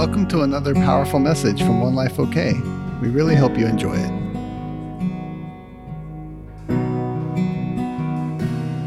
[0.00, 2.54] Welcome to another powerful message from One Life OK.
[3.02, 4.10] We really hope you enjoy it.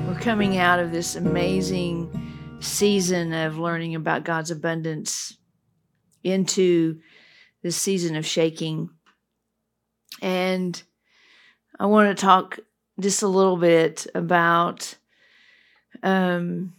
[0.07, 5.37] We're coming out of this amazing season of learning about God's abundance
[6.23, 6.99] into
[7.61, 8.89] this season of shaking.
[10.19, 10.81] And
[11.79, 12.57] I want to talk
[12.99, 14.95] just a little bit about
[16.01, 16.73] um,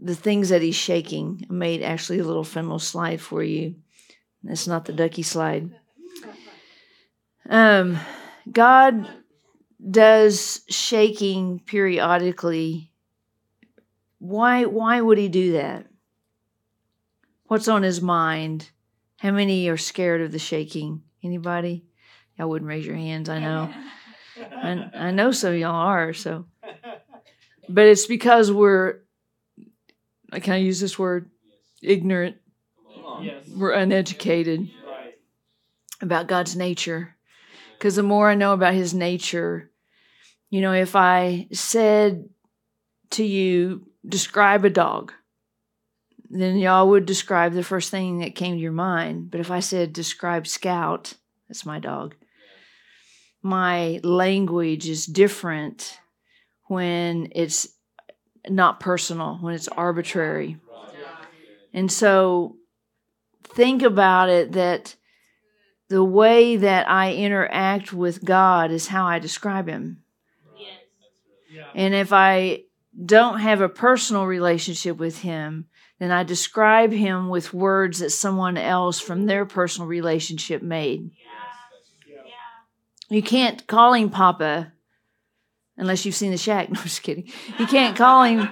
[0.00, 1.46] the things that he's shaking.
[1.48, 3.74] I made actually a little fennel slide for you.
[4.42, 5.70] That's not the ducky slide.
[7.48, 7.98] Um,
[8.50, 9.08] God
[9.90, 12.92] does shaking periodically.
[14.18, 14.64] Why?
[14.64, 15.86] Why would he do that?
[17.44, 18.70] What's on his mind?
[19.16, 21.02] How many are scared of the shaking?
[21.22, 21.84] Anybody?
[22.38, 23.28] Y'all wouldn't raise your hands.
[23.28, 23.70] I know.
[24.38, 26.14] I, I know some y'all are.
[26.14, 26.46] So,
[27.68, 29.00] but it's because we're
[30.38, 31.30] can I use this word?
[31.82, 32.36] Ignorant.
[33.22, 33.48] Yes.
[33.48, 35.14] We're uneducated right.
[36.00, 37.16] about God's nature.
[37.76, 39.70] Because the more I know about His nature,
[40.50, 42.28] you know, if I said
[43.10, 45.12] to you, describe a dog,
[46.28, 49.30] then y'all would describe the first thing that came to your mind.
[49.30, 51.14] But if I said, describe Scout,
[51.48, 52.14] that's my dog,
[53.42, 55.98] my language is different
[56.66, 57.68] when it's
[58.48, 60.58] not personal, when it's arbitrary.
[61.72, 62.56] And so
[63.44, 64.96] think about it that
[65.88, 70.02] the way that I interact with God is how I describe Him.
[71.74, 72.64] And if I
[73.04, 75.66] don't have a personal relationship with Him,
[75.98, 81.10] then I describe Him with words that someone else from their personal relationship made.
[83.08, 84.72] You can't call Him Papa
[85.80, 86.68] unless you've seen the shack.
[86.70, 87.28] No, I'm just kidding.
[87.58, 88.48] You can't call him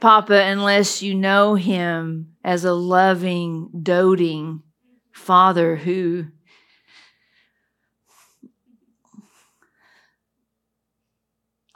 [0.00, 4.62] Papa unless you know him as a loving, doting
[5.12, 6.26] father who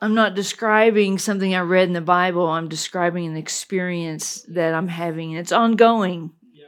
[0.01, 2.47] I'm not describing something I read in the Bible.
[2.47, 5.33] I'm describing an experience that I'm having.
[5.33, 6.31] It's ongoing.
[6.53, 6.67] Yeah.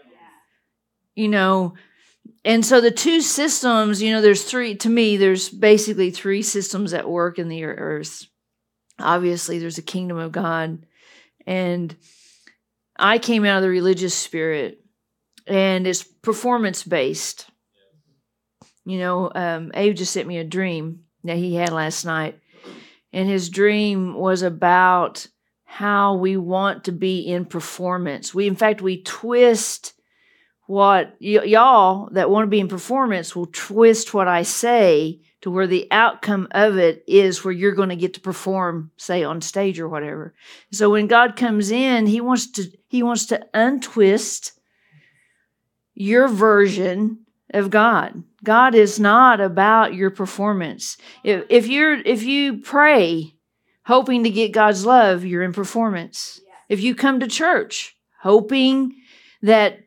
[1.14, 1.74] You know,
[2.44, 6.92] and so the two systems, you know, there's three, to me, there's basically three systems
[6.94, 8.26] at work in the earth.
[8.98, 10.86] Obviously, there's a kingdom of God.
[11.46, 11.94] And
[12.98, 14.84] I came out of the religious spirit,
[15.46, 17.46] and it's performance based.
[18.84, 22.38] You know, um, Abe just sent me a dream that he had last night.
[23.12, 25.26] And his dream was about
[25.64, 28.34] how we want to be in performance.
[28.34, 29.94] We, in fact, we twist
[30.70, 35.50] what y- y'all that want to be in performance will twist what I say to
[35.50, 39.40] where the outcome of it is where you're going to get to perform say on
[39.40, 40.32] stage or whatever.
[40.70, 44.52] So when God comes in, he wants to he wants to untwist
[45.94, 48.22] your version of God.
[48.44, 50.98] God is not about your performance.
[51.24, 53.34] If, if you're if you pray
[53.86, 56.40] hoping to get God's love, you're in performance.
[56.68, 58.94] If you come to church hoping
[59.42, 59.80] that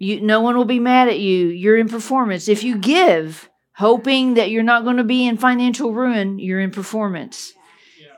[0.00, 1.48] you, no one will be mad at you.
[1.48, 2.48] You're in performance.
[2.48, 6.70] If you give, hoping that you're not going to be in financial ruin, you're in
[6.70, 7.52] performance.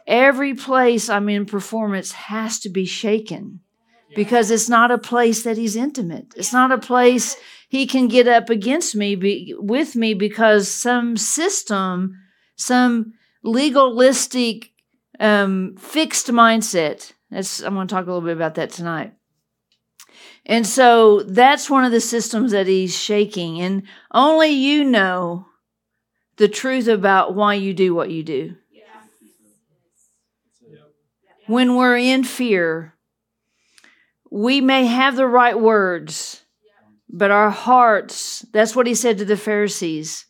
[0.07, 3.61] Every place I'm in performance has to be shaken
[4.15, 6.33] because it's not a place that he's intimate.
[6.37, 7.37] It's not a place
[7.69, 12.17] he can get up against me, be, with me, because some system,
[12.55, 14.71] some legalistic,
[15.19, 17.13] um, fixed mindset.
[17.29, 19.15] That's, I'm going to talk a little bit about that tonight
[20.45, 23.61] and so that's one of the systems that he's shaking.
[23.61, 25.47] And only you know
[26.37, 28.57] the truth about why you do what you do.
[31.47, 32.95] When we're in fear,
[34.31, 36.43] we may have the right words,
[37.09, 40.25] but our hearts, that's what he said to the Pharisees,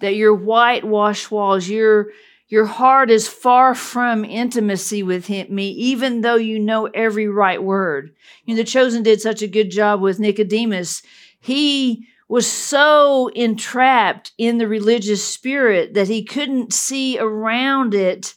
[0.00, 2.08] that your whitewashed walls, your
[2.48, 7.62] your heart is far from intimacy with him, me, even though you know every right
[7.62, 8.14] word.
[8.44, 11.02] You know, the chosen did such a good job with Nicodemus.
[11.38, 18.34] He was so entrapped in the religious spirit that he couldn't see around it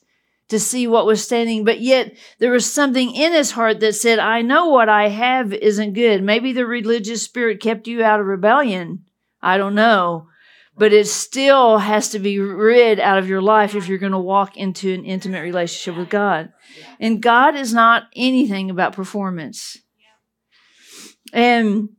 [0.50, 4.19] to see what was standing, but yet there was something in his heart that said,
[4.19, 6.22] I know what I have isn't good.
[6.22, 9.06] Maybe the religious spirit kept you out of rebellion.
[9.42, 10.28] I don't know
[10.78, 14.20] but it still has to be rid out of your life if you're going to
[14.20, 16.52] walk into an intimate relationship with God.
[17.00, 19.78] And God is not anything about performance.
[21.34, 21.90] And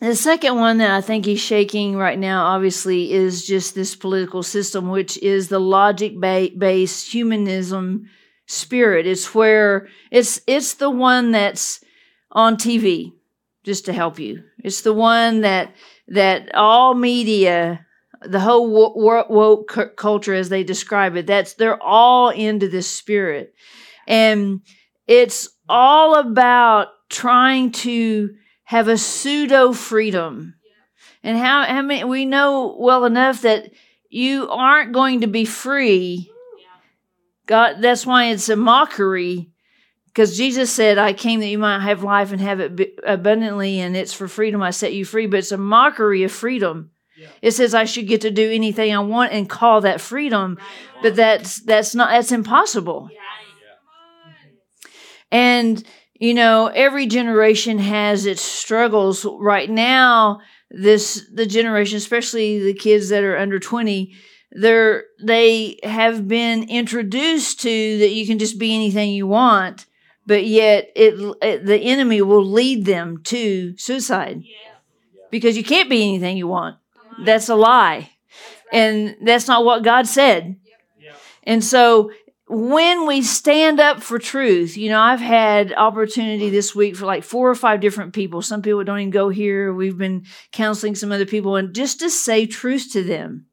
[0.00, 4.42] the second one that I think he's shaking right now, obviously, is just this political
[4.42, 8.04] system, which is the logic based humanism
[8.46, 9.06] spirit.
[9.06, 11.80] It's where it's it's the one that's
[12.30, 13.12] on TV
[13.64, 14.42] just to help you.
[14.58, 15.74] It's the one that
[16.08, 17.85] that all media,
[18.26, 23.54] the whole woke, woke culture as they describe it, that's they're all into this spirit.
[24.06, 24.60] And
[25.06, 28.34] it's all about trying to
[28.64, 30.54] have a pseudo freedom.
[31.22, 33.70] And how, how many, we know well enough that
[34.08, 36.30] you aren't going to be free.
[37.46, 39.50] God, that's why it's a mockery
[40.16, 43.94] because Jesus said, I came that you might have life and have it abundantly, and
[43.94, 45.26] it's for freedom I set you free.
[45.26, 46.90] But it's a mockery of freedom.
[47.16, 47.28] Yeah.
[47.42, 50.58] It says I should get to do anything I want and call that freedom,
[51.02, 53.08] but that's that's not that's impossible.
[53.12, 53.18] Yeah.
[55.32, 55.84] And
[56.14, 59.24] you know, every generation has its struggles.
[59.24, 60.40] Right now,
[60.70, 64.14] this the generation, especially the kids that are under 20,
[64.52, 69.86] they're they have been introduced to that you can just be anything you want
[70.26, 74.42] but yet it, it, the enemy will lead them to suicide
[75.30, 76.76] because you can't be anything you want
[77.24, 78.10] that's a lie.
[78.72, 80.56] And that's not what god said.
[81.44, 82.10] And so
[82.48, 87.24] when we stand up for truth you know i've had opportunity this week for like
[87.24, 88.40] four or five different people.
[88.40, 89.72] Some people don't even go here.
[89.72, 93.46] We've been counseling some other people and just to say truth to them.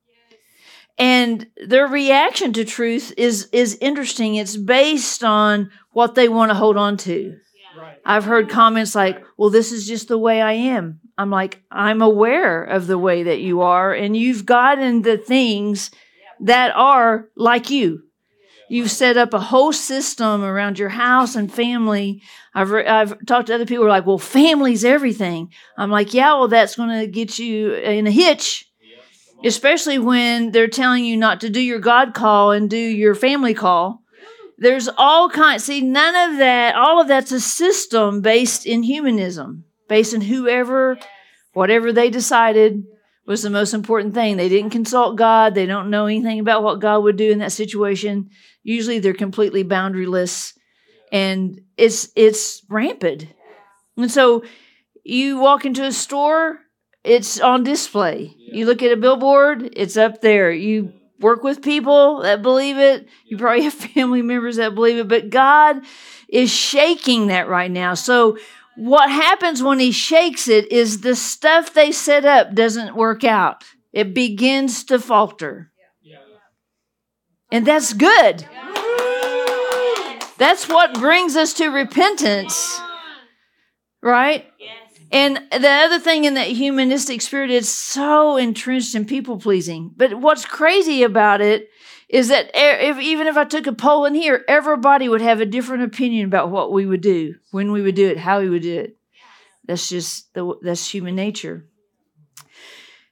[1.00, 4.36] And their reaction to truth is is interesting.
[4.36, 7.38] It's based on what they want to hold on to.
[7.76, 7.98] Right.
[8.06, 12.02] i've heard comments like well this is just the way i am i'm like i'm
[12.02, 15.92] aware of the way that you are and you've gotten the things
[16.40, 18.04] that are like you
[18.70, 22.22] you've set up a whole system around your house and family
[22.56, 26.14] i've re- i've talked to other people who are like well family's everything i'm like
[26.14, 28.68] yeah well that's going to get you in a hitch
[29.44, 33.54] especially when they're telling you not to do your God call and do your family
[33.54, 34.02] call.
[34.58, 35.66] There's all kinds.
[35.66, 40.98] See, none of that, all of that's a system based in humanism, in whoever,
[41.54, 42.84] whatever they decided
[43.26, 44.38] was the most important thing.
[44.38, 45.56] They didn't consult God.
[45.56, 48.30] They don't know anything about what God would do in that situation.
[48.64, 50.54] Usually they're completely boundaryless
[51.12, 53.28] and it's it's rampant.
[53.96, 54.44] And so
[55.04, 56.60] you walk into a store
[57.04, 58.34] it's on display.
[58.38, 60.52] You look at a billboard, it's up there.
[60.52, 63.08] You work with people that believe it.
[63.26, 65.82] You probably have family members that believe it, but God
[66.30, 67.94] is shaking that right now.
[67.94, 68.38] So
[68.76, 73.64] what happens when he shakes it is the stuff they set up doesn't work out.
[73.92, 75.72] It begins to falter.
[77.52, 78.48] And that's good.
[80.40, 82.80] That's what brings us to repentance.
[84.02, 84.48] Right?
[85.12, 89.94] And the other thing in that humanistic spirit is so entrenched in people pleasing.
[89.96, 91.70] But what's crazy about it
[92.10, 95.46] is that if, even if I took a poll in here, everybody would have a
[95.46, 98.62] different opinion about what we would do, when we would do it, how we would
[98.62, 98.98] do it.
[99.66, 101.66] That's just the, that's human nature.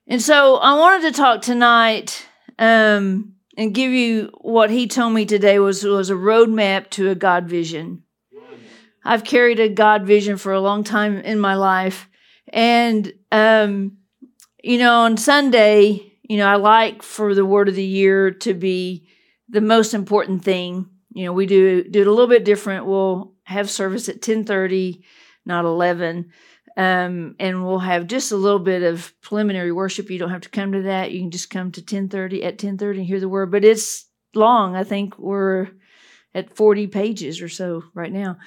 [0.08, 2.26] And so I wanted to talk tonight
[2.60, 7.16] um, and give you what he told me today was was a roadmap to a
[7.16, 8.04] God vision.
[9.04, 12.08] I've carried a God vision for a long time in my life.
[12.50, 13.98] And, um,
[14.64, 18.54] you know, on Sunday, you know, I like for the word of the year to
[18.54, 19.06] be
[19.50, 20.90] the most important thing.
[21.12, 22.86] You know, we do do it a little bit different.
[22.86, 25.04] We'll have service at 1030,
[25.46, 26.32] not 11.
[26.78, 30.10] Um, and we'll have just a little bit of preliminary worship.
[30.10, 31.12] You don't have to come to that.
[31.12, 33.52] You can just come to 1030 at 1030 and hear the word.
[33.52, 34.74] But it's long.
[34.74, 35.68] I think we're
[36.34, 38.38] at 40 pages or so right now.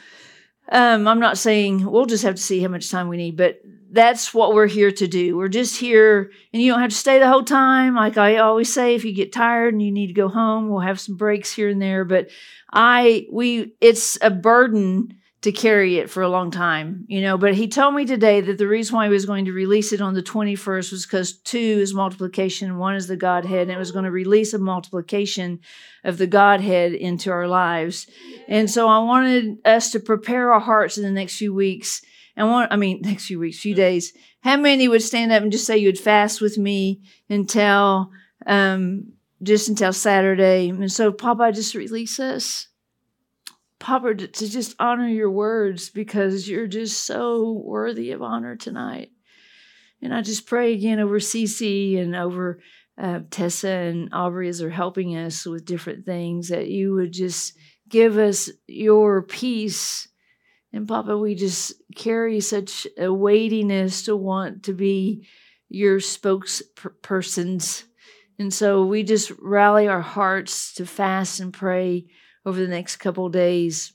[0.70, 3.60] Um, I'm not saying we'll just have to see how much time we need, but
[3.90, 5.36] that's what we're here to do.
[5.36, 7.94] We're just here, and you don't have to stay the whole time.
[7.94, 10.80] Like I always say, if you get tired and you need to go home, we'll
[10.80, 12.04] have some breaks here and there.
[12.04, 12.30] But
[12.72, 17.36] I, we, it's a burden to carry it for a long time, you know.
[17.36, 20.00] But he told me today that the reason why he was going to release it
[20.00, 23.92] on the 21st was because two is multiplication, one is the Godhead, and it was
[23.92, 25.60] going to release a multiplication
[26.02, 28.06] of the Godhead into our lives.
[28.48, 32.00] And so I wanted us to prepare our hearts in the next few weeks.
[32.36, 34.14] And want, I mean, next few weeks, few days.
[34.40, 38.10] How many would stand up and just say you'd fast with me until,
[38.46, 40.70] um, just until Saturday?
[40.70, 42.68] And so, Papa, just release us.
[43.84, 49.10] Papa, to, just honor your words because you're just so worthy of honor tonight.
[50.00, 52.60] And I just pray again over Cece and over
[52.96, 57.58] uh, Tessa and Aubrey as they're helping us with different things that you would just
[57.86, 60.08] give us your peace.
[60.72, 65.28] And Papa, we just carry such a weightiness to want to be
[65.68, 67.84] your spokespersons.
[68.38, 72.06] And so we just rally our hearts to fast and pray
[72.44, 73.92] over the next couple days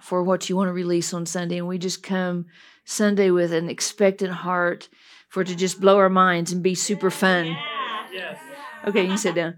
[0.00, 1.58] for what you want to release on Sunday.
[1.58, 2.46] And we just come
[2.84, 4.88] Sunday with an expectant heart
[5.28, 7.56] for it to just blow our minds and be super fun.
[8.86, 9.56] Okay, you can sit down.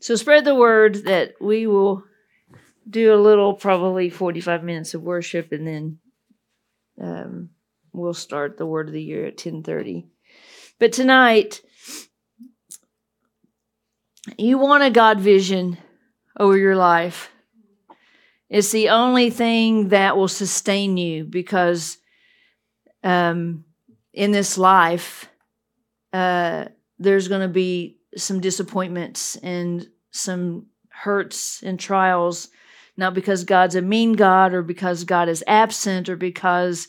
[0.00, 2.04] So spread the word that we will
[2.88, 5.98] do a little, probably 45 minutes of worship, and then
[7.00, 7.50] um,
[7.92, 10.06] we'll start the word of the year at 1030.
[10.78, 11.60] But tonight,
[14.36, 15.78] you want a God vision
[16.38, 17.30] over your life.
[18.52, 21.96] It's the only thing that will sustain you because
[23.02, 23.64] um,
[24.12, 25.26] in this life,
[26.12, 26.66] uh,
[26.98, 32.50] there's going to be some disappointments and some hurts and trials,
[32.94, 36.88] not because God's a mean God or because God is absent or because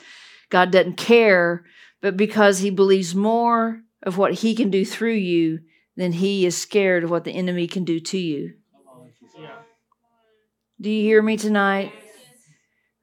[0.50, 1.64] God doesn't care,
[2.02, 5.60] but because He believes more of what He can do through you
[5.96, 8.56] than He is scared of what the enemy can do to you.
[10.84, 11.94] Do you hear me tonight?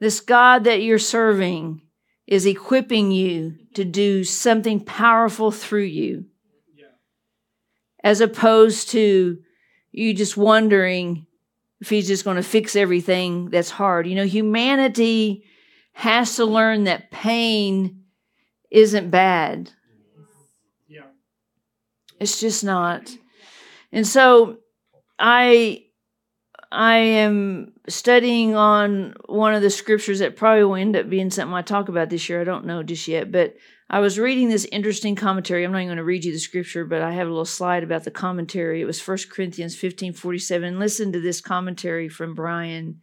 [0.01, 1.81] This God that you're serving
[2.27, 6.27] is equipping you to do something powerful through you,
[8.05, 9.39] as opposed to
[9.93, 11.25] you just wondering
[11.81, 14.07] if He's just going to fix everything that's hard.
[14.07, 15.45] You know, humanity
[15.93, 18.03] has to learn that pain
[18.71, 19.71] isn't bad.
[20.87, 21.07] Yeah.
[22.21, 23.11] It's just not.
[23.91, 24.59] And so
[25.19, 25.87] I
[26.73, 31.55] I am studying on one of the scriptures that probably will end up being something
[31.55, 32.41] I talk about this year.
[32.41, 33.57] I don't know just yet, but
[33.89, 35.65] I was reading this interesting commentary.
[35.65, 37.83] I'm not even going to read you the scripture, but I have a little slide
[37.83, 38.81] about the commentary.
[38.81, 40.79] It was 1 Corinthians 15 47.
[40.79, 43.01] Listen to this commentary from Brian.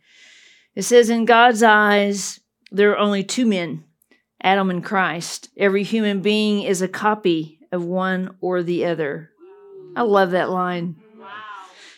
[0.74, 2.40] It says, In God's eyes,
[2.72, 3.84] there are only two men,
[4.42, 5.50] Adam and Christ.
[5.58, 9.32] Every human being is a copy of one or the other.
[9.94, 10.96] I love that line.
[11.20, 11.28] Wow.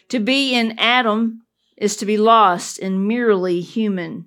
[0.10, 1.44] To be in Adam
[1.80, 4.26] is to be lost and merely human.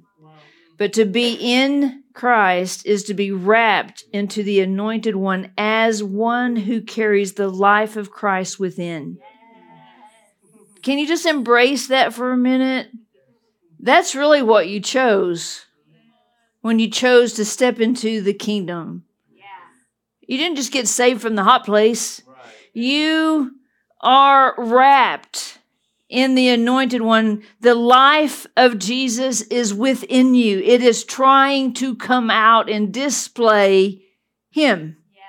[0.79, 6.57] But to be in Christ is to be wrapped into the anointed one as one
[6.57, 9.19] who carries the life of Christ within.
[10.83, 12.89] Can you just embrace that for a minute?
[13.79, 15.67] That's really what you chose
[16.63, 19.05] when you chose to step into the kingdom.
[20.27, 22.23] You didn't just get saved from the hot place,
[22.73, 23.53] you
[24.01, 25.52] are wrapped
[26.13, 30.61] in the anointed one, the life of Jesus is within you.
[30.61, 34.03] It is trying to come out and display
[34.51, 35.23] Him, yeah.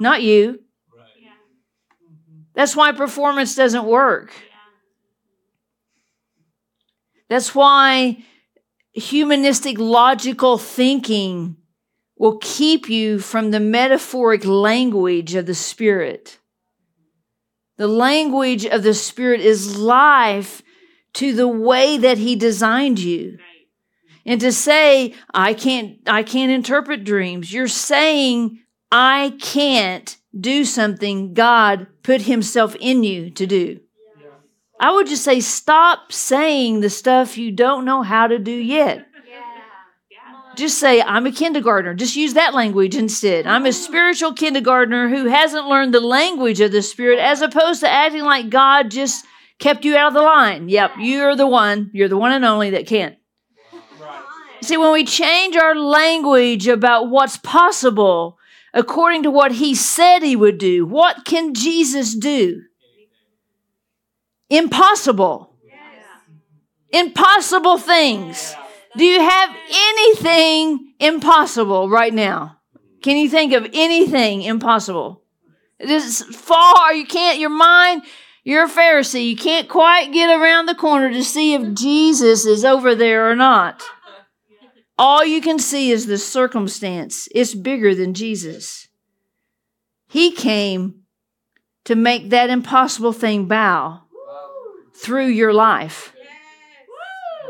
[0.00, 0.58] not you.
[0.92, 1.32] Right.
[2.54, 4.32] That's why performance doesn't work.
[7.28, 8.24] That's why
[8.94, 11.56] humanistic logical thinking
[12.18, 16.38] will keep you from the metaphoric language of the Spirit.
[17.76, 20.62] The language of the Spirit is life
[21.14, 23.38] to the way that He designed you.
[24.24, 31.34] And to say, I can't, I can't interpret dreams, you're saying, I can't do something
[31.34, 33.80] God put Himself in you to do.
[34.78, 39.06] I would just say, stop saying the stuff you don't know how to do yet.
[40.56, 41.94] Just say, I'm a kindergartner.
[41.94, 43.46] Just use that language instead.
[43.46, 47.90] I'm a spiritual kindergartner who hasn't learned the language of the Spirit as opposed to
[47.90, 49.26] acting like God just
[49.58, 50.68] kept you out of the line.
[50.68, 51.90] Yep, you're the one.
[51.92, 53.16] You're the one and only that can't.
[54.62, 58.38] See, when we change our language about what's possible
[58.72, 62.62] according to what he said he would do, what can Jesus do?
[64.48, 65.52] Impossible.
[66.90, 68.54] Impossible things.
[68.96, 72.58] Do you have anything impossible right now?
[73.02, 75.22] Can you think of anything impossible?
[75.78, 78.02] It is far, you can't, your mind,
[78.42, 79.28] you're a Pharisee.
[79.28, 83.36] You can't quite get around the corner to see if Jesus is over there or
[83.36, 83.82] not.
[84.98, 87.28] All you can see is the circumstance.
[87.34, 88.88] It's bigger than Jesus.
[90.08, 91.02] He came
[91.84, 94.04] to make that impossible thing bow
[94.94, 96.14] through your life,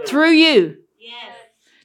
[0.06, 0.78] through you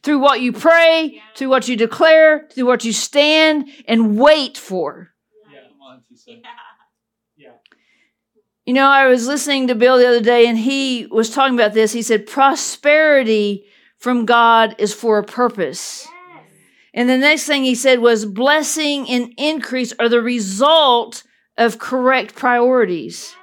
[0.03, 5.11] through what you pray, through what you declare, through what you stand and wait for.
[7.37, 7.51] Yeah.
[8.65, 11.73] You know, I was listening to Bill the other day and he was talking about
[11.73, 11.93] this.
[11.93, 13.65] He said, Prosperity
[13.97, 16.07] from God is for a purpose.
[16.93, 21.23] And the next thing he said was, Blessing and increase are the result
[21.57, 23.35] of correct priorities.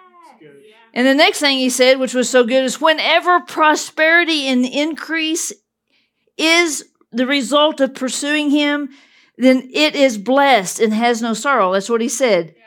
[0.95, 5.53] And the next thing he said, which was so good, is whenever prosperity and increase
[6.39, 8.91] is the result of pursuing him,
[9.37, 11.73] then it is blessed and has no sorrow.
[11.73, 12.55] That's what he said.
[12.57, 12.63] Yeah.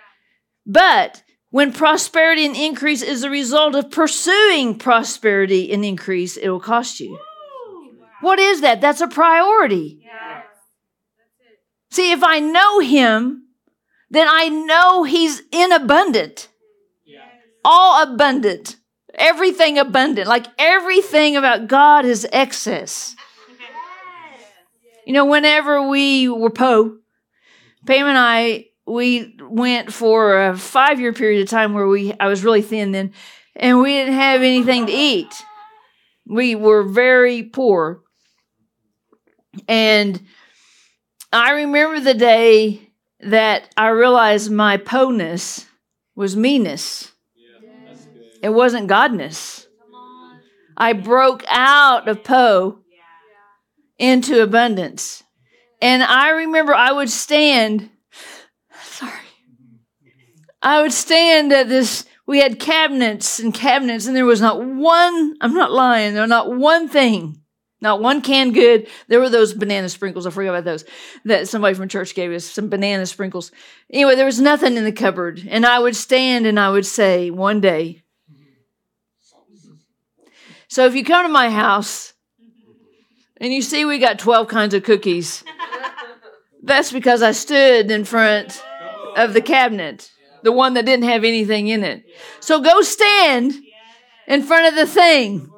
[0.65, 6.59] But when prosperity and increase is the result of pursuing prosperity and increase, it will
[6.59, 7.19] cost you.
[8.21, 8.81] What is that?
[8.81, 10.01] That's a priority.
[11.91, 13.47] See, if I know him,
[14.09, 16.47] then I know he's in abundant.
[17.65, 18.77] All abundant.
[19.15, 20.27] Everything abundant.
[20.27, 23.15] Like everything about God is excess.
[25.05, 26.98] You know, whenever we were Poe,
[27.86, 32.27] Pam and I, we went for a five year period of time where we I
[32.27, 33.13] was really thin then,
[33.55, 35.34] and we didn't have anything to eat.
[36.27, 38.01] We were very poor.
[39.67, 40.22] And
[41.34, 42.91] I remember the day
[43.22, 45.65] that I realized my poness
[46.15, 47.12] was meanness.
[48.41, 49.65] It wasn't godness.
[50.77, 52.80] I broke out of Poe
[54.01, 55.24] into abundance.
[55.81, 57.89] And I remember I would stand,
[58.84, 59.13] sorry,
[60.62, 62.05] I would stand at this.
[62.27, 66.29] We had cabinets and cabinets, and there was not one, I'm not lying, there was
[66.29, 67.41] not one thing
[67.81, 68.88] not one canned good.
[69.08, 70.27] There were those banana sprinkles.
[70.27, 70.86] I forgot about those
[71.25, 73.51] that somebody from church gave us some banana sprinkles.
[73.91, 75.43] Anyway, there was nothing in the cupboard.
[75.50, 78.03] And I would stand and I would say, one day.
[80.67, 82.11] So if you come to my house
[83.41, 85.43] and you see we got 12 kinds of cookies,
[86.63, 88.63] that's because I stood in front
[89.17, 90.10] of the cabinet,
[90.43, 92.05] the one that didn't have anything in it.
[92.39, 93.53] So go stand
[94.27, 95.51] in front of the thing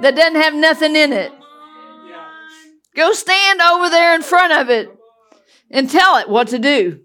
[0.00, 1.30] that doesn't have nothing in it
[2.98, 4.90] Go stand over there in front of it
[5.70, 7.00] and tell it what to do.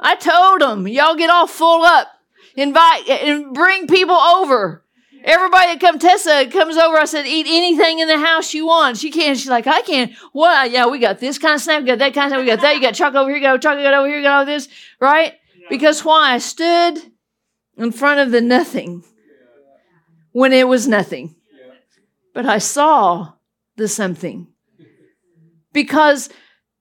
[0.00, 2.08] I told them, y'all get all full up.
[2.56, 4.83] Invite and bring people over.
[5.24, 6.98] Everybody that come, Tessa comes over.
[6.98, 8.98] I said, eat anything in the house you want.
[8.98, 9.38] She can't.
[9.38, 10.12] She's like, I can't.
[10.32, 10.70] What?
[10.70, 11.80] Yeah, we got this kind of snack.
[11.80, 12.40] We got that kind of snack.
[12.40, 12.74] We got that.
[12.74, 13.38] You got chocolate over here.
[13.38, 14.18] You got chocolate over here.
[14.18, 14.68] You got all this.
[15.00, 15.32] Right?
[15.70, 16.34] Because why?
[16.34, 16.98] I stood
[17.78, 19.02] in front of the nothing
[20.32, 21.34] when it was nothing.
[22.34, 23.32] But I saw
[23.76, 24.48] the something
[25.72, 26.28] because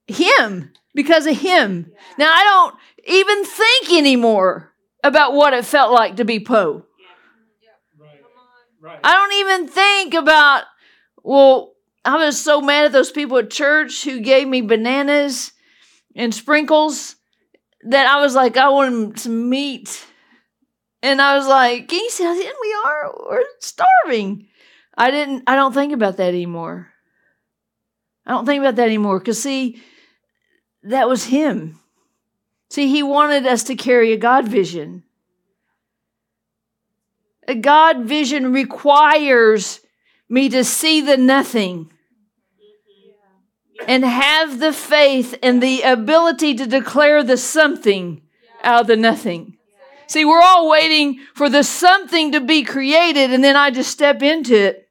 [0.07, 1.91] him, because of him.
[2.17, 2.75] Now I don't
[3.07, 6.85] even think anymore about what it felt like to be Poe.
[8.85, 10.63] I don't even think about,
[11.23, 15.53] well, I was so mad at those people at church who gave me bananas
[16.15, 17.15] and sprinkles
[17.83, 20.05] that I was like, I want some meat.
[21.01, 23.15] And I was like, can you see how thin we are?
[23.29, 24.47] We're starving.
[24.97, 26.89] I didn't, I don't think about that anymore.
[28.25, 29.81] I don't think about that anymore because, see,
[30.83, 31.79] that was him.
[32.69, 35.03] See, he wanted us to carry a God vision.
[37.47, 39.81] A God vision requires
[40.29, 41.91] me to see the nothing
[43.87, 48.21] and have the faith and the ability to declare the something
[48.63, 49.57] out of the nothing.
[50.07, 54.21] See, we're all waiting for the something to be created, and then I just step
[54.21, 54.89] into it.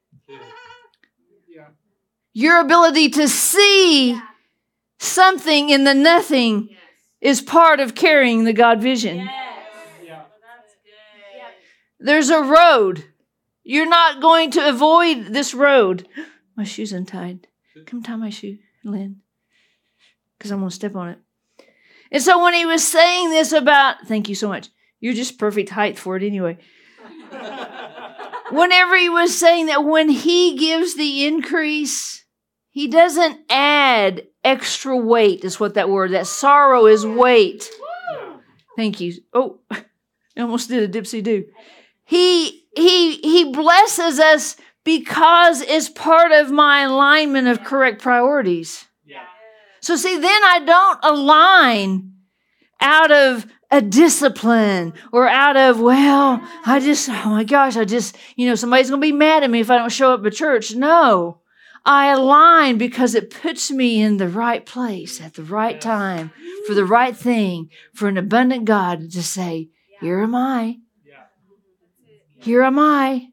[2.33, 4.19] Your ability to see
[4.99, 6.69] something in the nothing
[7.21, 9.29] is part of carrying the God vision.
[12.03, 13.05] There's a road.
[13.63, 16.05] You're not going to avoid this road.
[16.57, 17.47] My shoe's untied.
[17.87, 19.21] Come tie my shoe, Lynn,
[20.37, 21.19] because I'm going to step on it.
[22.11, 24.69] And so when he was saying this about, thank you so much.
[24.99, 26.59] You're just perfect height for it anyway.
[28.51, 32.23] Whenever he was saying that when he gives the increase,
[32.69, 37.71] he doesn't add extra weight, is what that word, that sorrow is weight.
[38.75, 39.15] Thank you.
[39.33, 39.83] Oh, I
[40.37, 41.45] almost did a dipsy do.
[42.05, 48.85] He he he blesses us because it's part of my alignment of correct priorities.
[49.05, 49.23] Yeah.
[49.81, 52.13] So see, then I don't align
[52.81, 58.15] out of a discipline or out of, well, I just, oh my gosh, I just,
[58.35, 60.33] you know, somebody's going to be mad at me if I don't show up at
[60.33, 60.75] church.
[60.75, 61.39] No.
[61.85, 66.31] I align because it puts me in the right place at the right time
[66.65, 70.77] for the right thing, for an abundant God to say, Here am I.
[72.43, 73.29] Here am I.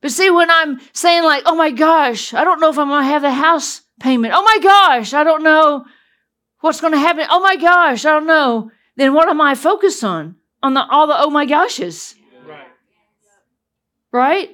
[0.00, 3.02] But see, when I'm saying, like, oh my gosh, I don't know if I'm going
[3.02, 4.32] to have the house payment.
[4.34, 5.84] Oh my gosh, I don't know
[6.60, 7.26] what's going to happen.
[7.28, 8.70] Oh my gosh, I don't know.
[8.96, 10.36] Then what am I focused on?
[10.62, 12.14] On the all the oh my goshes.
[12.46, 12.66] Right?
[14.10, 14.50] right?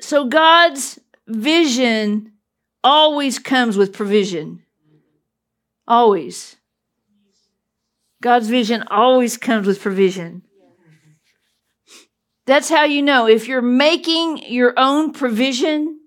[0.00, 2.32] So God's vision
[2.82, 4.62] always comes with provision.
[5.86, 6.57] Always.
[8.20, 10.42] God's vision always comes with provision.
[12.46, 13.26] That's how you know.
[13.26, 16.00] If you're making your own provision,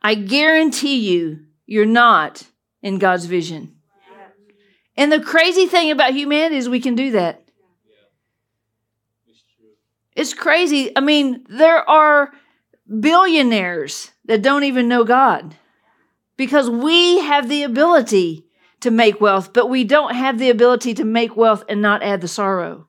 [0.00, 2.44] I guarantee you, you're not
[2.82, 3.74] in God's vision.
[4.96, 7.42] And the crazy thing about humanity is we can do that.
[10.14, 10.96] It's crazy.
[10.96, 12.32] I mean, there are
[13.00, 15.54] billionaires that don't even know God
[16.38, 18.45] because we have the ability
[18.86, 22.20] to make wealth, but we don't have the ability to make wealth and not add
[22.20, 22.86] the sorrow.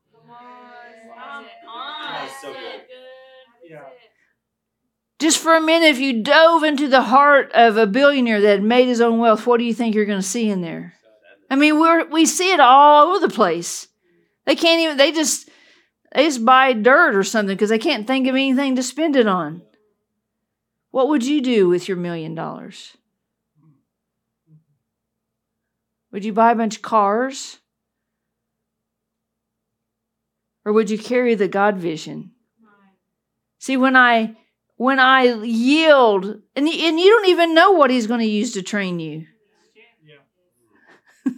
[5.20, 8.88] Just for a minute, if you dove into the heart of a billionaire that made
[8.88, 10.94] his own wealth, what do you think you're going to see in there?
[11.50, 13.88] I mean, we're we see it all over the place.
[14.46, 14.98] They can't even.
[14.98, 15.50] They just
[16.14, 19.28] they just buy dirt or something because they can't think of anything to spend it
[19.28, 19.64] on.
[20.92, 22.96] What would you do with your million dollars?
[26.18, 27.60] Would you buy a bunch of cars?
[30.66, 32.32] Or would you carry the God vision?
[33.60, 34.36] See, when I
[34.78, 38.64] when I yield, and, and you don't even know what he's going to use to
[38.64, 39.28] train you.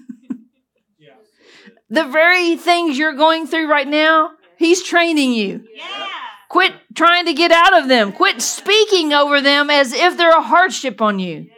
[1.89, 5.65] the very things you're going through right now, he's training you.
[5.75, 6.07] Yeah.
[6.47, 8.13] Quit trying to get out of them.
[8.13, 11.49] Quit speaking over them as if they're a hardship on you.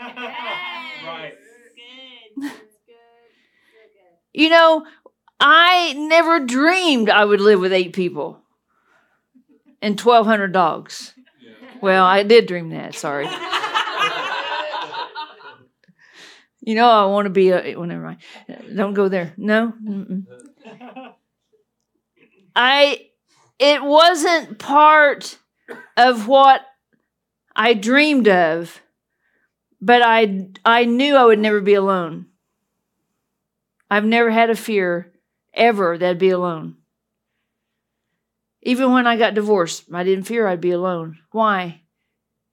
[0.00, 0.70] Yes.
[4.34, 4.84] You know,
[5.38, 8.40] I never dreamed I would live with eight people
[9.80, 11.14] and 1,200 dogs.
[11.80, 12.94] Well, I did dream that.
[12.94, 13.26] Sorry.
[16.60, 17.76] you know, I want to be a.
[17.76, 18.18] Well, never mind.
[18.74, 19.34] Don't go there.
[19.36, 19.72] No.
[19.82, 20.24] Mm-mm.
[22.56, 23.00] I.
[23.58, 25.38] It wasn't part
[25.96, 26.62] of what
[27.54, 28.80] I dreamed of,
[29.80, 32.26] but I I knew I would never be alone.
[33.90, 35.12] I've never had a fear
[35.52, 36.76] ever that I'd be alone.
[38.62, 41.18] Even when I got divorced, I didn't fear I'd be alone.
[41.30, 41.82] Why?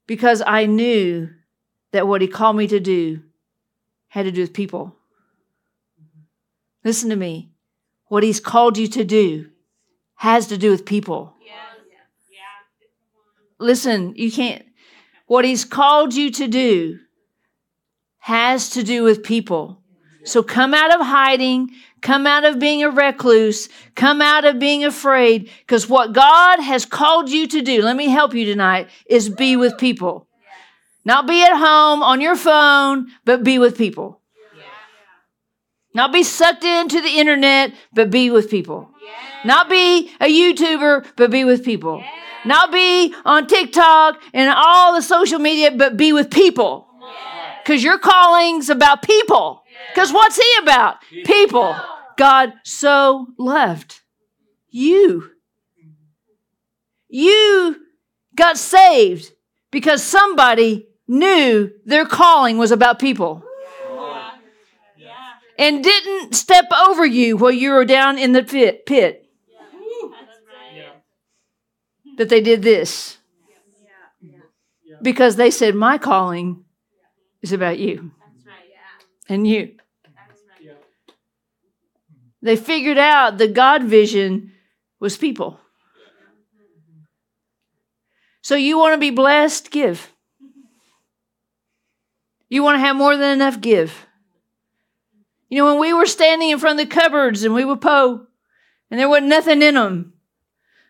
[0.08, 1.30] Because I knew
[1.91, 3.22] that what he called me to do
[4.10, 4.96] had to do with people.
[6.84, 7.52] Listen to me.
[8.08, 9.50] What he's called you to do
[10.15, 11.34] has to do with people.
[13.58, 14.65] Listen, you can't.
[15.28, 17.00] What he's called you to do
[18.17, 19.81] has to do with people.
[20.23, 24.84] So come out of hiding, come out of being a recluse, come out of being
[24.84, 29.29] afraid, because what God has called you to do, let me help you tonight, is
[29.29, 30.27] be with people.
[31.03, 34.19] Not be at home on your phone, but be with people.
[35.93, 38.89] Not be sucked into the internet, but be with people.
[39.43, 42.03] Not be a YouTuber, but be with people.
[42.45, 46.88] Not be on TikTok and all the social media, but be with people.
[47.63, 49.61] Because your calling's about people.
[49.89, 51.02] Because what's he about?
[51.26, 51.76] People.
[52.17, 54.02] God so loved
[54.70, 55.32] you.
[57.10, 57.78] You
[58.36, 59.32] got saved
[59.72, 63.44] because somebody knew their calling was about people
[65.58, 68.86] and didn't step over you while you were down in the pit.
[68.86, 69.28] pit.
[72.17, 73.17] That they did this
[75.02, 76.65] because they said, My calling
[77.41, 78.12] is about you
[79.32, 79.72] and you.
[82.41, 84.52] They figured out the God vision
[85.00, 85.60] was people.
[88.41, 89.72] So you want to be blessed?
[89.72, 90.12] Give.
[92.50, 93.62] You want to have more than enough?
[93.62, 94.06] Give.
[95.50, 98.26] You know, when we were standing in front of the cupboards and we would po,
[98.89, 100.13] and there wasn't nothing in them,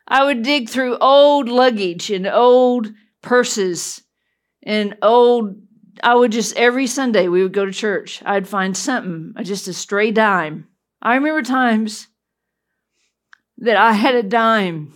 [0.07, 4.01] I would dig through old luggage and old purses
[4.63, 5.61] and old.
[6.03, 8.21] I would just every Sunday we would go to church.
[8.25, 10.67] I'd find something, uh, just a stray dime,
[11.01, 12.07] I remember times
[13.57, 14.93] that I had a dime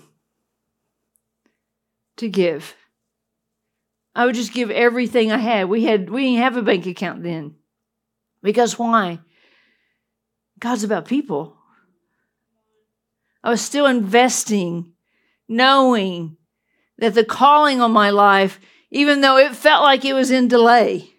[2.17, 2.75] to give.
[4.15, 5.67] I would just give everything I had.
[5.67, 7.55] We had we didn't have a bank account then.
[8.41, 9.19] Because why?
[10.59, 11.57] God's about people.
[13.43, 14.93] I was still investing,
[15.47, 16.37] knowing
[16.97, 18.59] that the calling on my life,
[18.95, 21.10] even though it felt like it was in delay,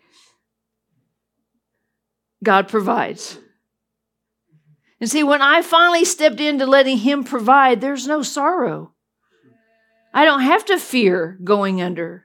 [2.42, 3.38] God provides.
[4.98, 8.94] And see, when I finally stepped into letting Him provide, there's no sorrow.
[10.14, 12.24] I don't have to fear going under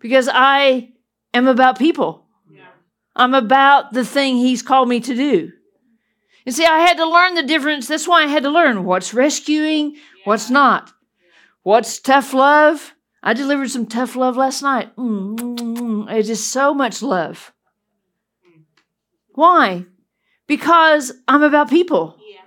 [0.00, 0.90] because I
[1.32, 2.26] am about people.
[3.14, 5.52] I'm about the thing He's called me to do.
[6.44, 7.86] And see, I had to learn the difference.
[7.86, 10.92] That's why I had to learn what's rescuing, what's not.
[11.62, 12.95] What's tough love?
[13.22, 14.94] I delivered some tough love last night.
[14.96, 16.12] Mm, mm, mm.
[16.12, 17.52] It is so much love.
[19.34, 19.86] Why?
[20.46, 22.16] because I'm about people.
[22.18, 22.42] Yeah.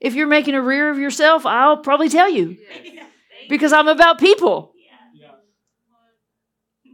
[0.00, 2.56] If you're making a rear of yourself, I'll probably tell you
[3.48, 4.72] because I'm about people.
[5.14, 5.28] Yeah.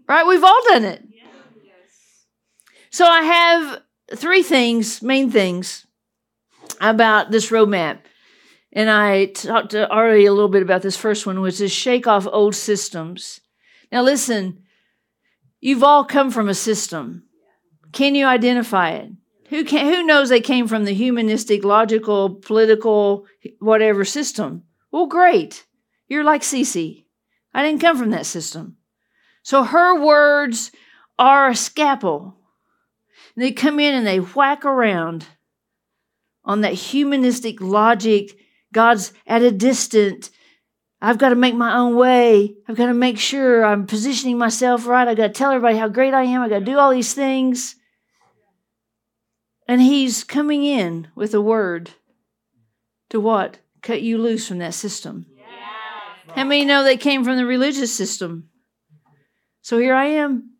[0.06, 0.26] Right?
[0.26, 1.04] We've all done it.
[2.90, 3.82] So I have
[4.14, 5.86] three things, main things
[6.80, 7.98] about this roadmap.
[8.72, 12.06] And I talked to already a little bit about this first one, which is shake
[12.06, 13.40] off old systems.
[13.90, 14.62] Now, listen,
[15.60, 17.24] you've all come from a system.
[17.92, 19.10] Can you identify it?
[19.48, 23.26] Who, can, who knows they came from the humanistic, logical, political,
[23.60, 24.64] whatever system?
[24.92, 25.64] Well, great.
[26.06, 27.04] You're like Cece.
[27.54, 28.76] I didn't come from that system.
[29.42, 30.70] So her words
[31.18, 32.36] are a scalpel.
[33.36, 35.26] They come in and they whack around
[36.44, 38.36] on that humanistic logic.
[38.72, 40.30] God's at a distance.
[41.00, 42.56] I've got to make my own way.
[42.68, 45.06] I've got to make sure I'm positioning myself right.
[45.06, 46.42] I've got to tell everybody how great I am.
[46.42, 47.76] I've got to do all these things.
[49.68, 51.90] And he's coming in with a word
[53.10, 53.58] to what?
[53.82, 55.26] Cut you loose from that system.
[55.36, 55.46] Yes.
[56.34, 58.48] How many know they came from the religious system?
[59.62, 60.54] So here I am.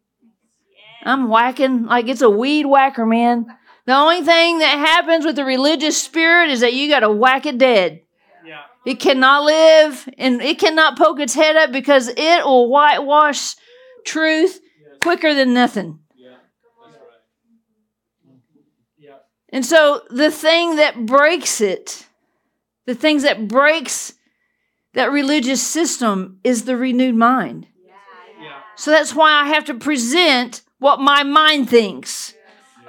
[1.03, 3.47] I'm whacking like it's a weed whacker, man.
[3.89, 7.47] The only thing that happens with the religious spirit is that you got to whack
[7.47, 8.03] it dead.
[8.45, 8.61] Yeah.
[8.85, 13.55] It cannot live and it cannot poke its head up because it will whitewash
[14.05, 14.61] truth
[15.01, 16.01] quicker than nothing.
[19.49, 22.07] And so the thing that breaks it,
[22.85, 24.13] the things that breaks
[24.93, 27.67] that religious system is the renewed mind.
[28.39, 28.51] Yeah.
[28.77, 32.35] So that's why I have to present what my mind thinks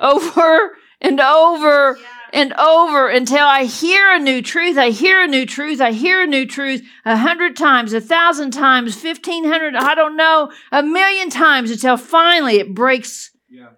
[0.02, 1.98] over and over
[2.32, 4.78] and over until I hear a new truth.
[4.78, 5.82] I hear a new truth.
[5.82, 10.16] I hear a new truth a hundred times, a thousand times, fifteen hundred, I don't
[10.16, 13.70] know, a million times until finally it breaks yeah.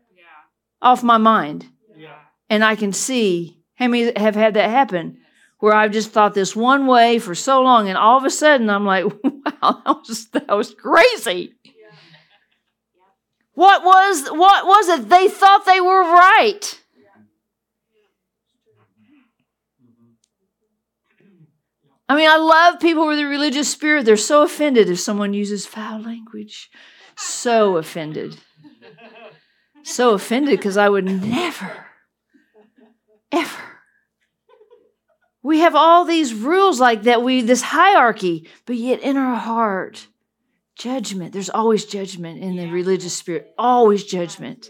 [0.82, 1.68] off my mind
[2.52, 5.18] and I can see how many have had that happen
[5.60, 8.70] where I've just thought this one way for so long, and all of a sudden
[8.70, 11.54] I'm like, wow, that was, that was crazy.
[13.54, 15.10] What was what was it?
[15.10, 16.82] They thought they were right.
[22.12, 24.04] I mean, I love people with a religious spirit.
[24.04, 26.70] They're so offended if someone uses foul language.
[27.16, 28.36] So offended.
[29.84, 31.86] So offended because I would never
[33.32, 33.62] ever.
[35.42, 40.08] We have all these rules like that, we this hierarchy, but yet in our heart,
[40.76, 41.32] judgment.
[41.32, 44.70] There's always judgment in the religious spirit, always judgment.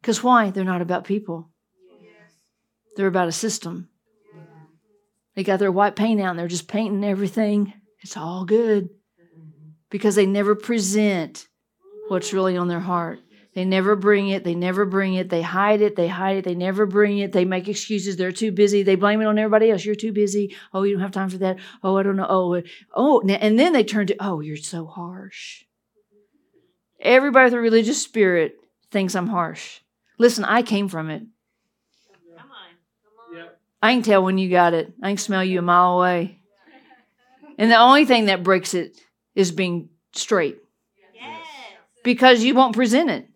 [0.00, 0.50] Because why?
[0.50, 1.50] They're not about people.
[2.94, 3.88] They're about a system.
[5.34, 7.72] They got their white paint out and they're just painting everything.
[8.00, 8.90] It's all good.
[9.90, 11.48] Because they never present
[12.08, 13.20] what's really on their heart.
[13.54, 14.42] They never bring it.
[14.42, 15.28] They never bring it.
[15.28, 15.94] They hide it.
[15.94, 16.44] They hide it.
[16.44, 17.32] They never bring it.
[17.32, 18.16] They make excuses.
[18.16, 18.82] They're too busy.
[18.82, 19.84] They blame it on everybody else.
[19.84, 20.56] You're too busy.
[20.72, 21.58] Oh, you don't have time for that.
[21.82, 22.26] Oh, I don't know.
[22.28, 22.60] Oh,
[22.94, 23.20] oh.
[23.20, 25.64] And then they turn to, oh, you're so harsh.
[27.00, 28.56] Everybody with a religious spirit
[28.90, 29.80] thinks I'm harsh.
[30.18, 31.22] Listen, I came from it.
[32.36, 32.70] Come on.
[33.30, 33.48] Come on.
[33.84, 34.94] I can tell when you got it.
[35.02, 36.38] I can smell you a mile away.
[37.58, 38.96] And the only thing that breaks it
[39.34, 40.56] is being straight.
[42.02, 43.28] Because you won't present it.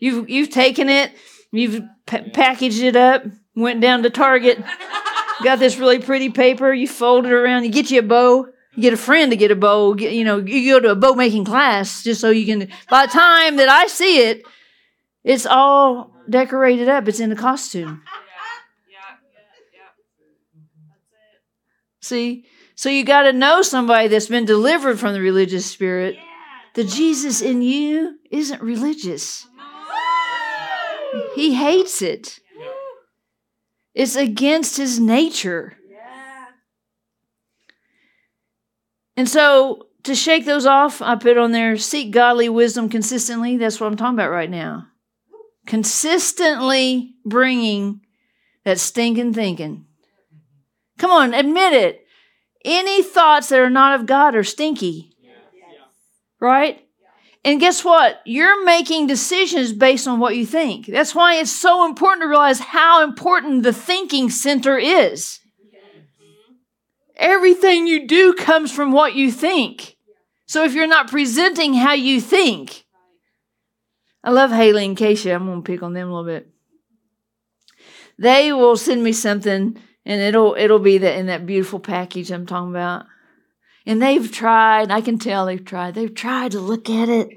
[0.00, 1.12] You've you've taken it,
[1.52, 3.22] you've packaged it up,
[3.54, 4.58] went down to Target,
[5.44, 8.82] got this really pretty paper, you fold it around, you get you a bow, you
[8.82, 11.14] get a friend to get a bow, get, you know, you go to a bow
[11.14, 12.68] making class just so you can.
[12.90, 14.42] By the time that I see it,
[15.22, 17.06] it's all decorated up.
[17.06, 18.02] It's in a costume.
[22.04, 26.18] See, so you got to know somebody that's been delivered from the religious spirit.
[26.74, 29.46] The Jesus in you isn't religious.
[31.34, 32.40] He hates it.
[33.94, 35.78] It's against his nature.
[39.16, 43.56] And so to shake those off, I put on there seek godly wisdom consistently.
[43.56, 44.88] That's what I'm talking about right now.
[45.64, 48.02] Consistently bringing
[48.64, 49.86] that stinking thinking.
[50.98, 52.06] Come on, admit it.
[52.64, 55.10] Any thoughts that are not of God are stinky.
[56.40, 56.80] Right?
[57.44, 58.20] And guess what?
[58.24, 60.86] You're making decisions based on what you think.
[60.86, 65.40] That's why it's so important to realize how important the thinking center is.
[67.16, 69.96] Everything you do comes from what you think.
[70.46, 72.84] So if you're not presenting how you think,
[74.22, 75.30] I love Haley and Casey.
[75.30, 76.48] I'm going to pick on them a little bit.
[78.18, 82.46] They will send me something, and it'll it'll be that in that beautiful package I'm
[82.46, 83.06] talking about.
[83.86, 87.28] And they've tried, I can tell they've tried, they've tried to look at it.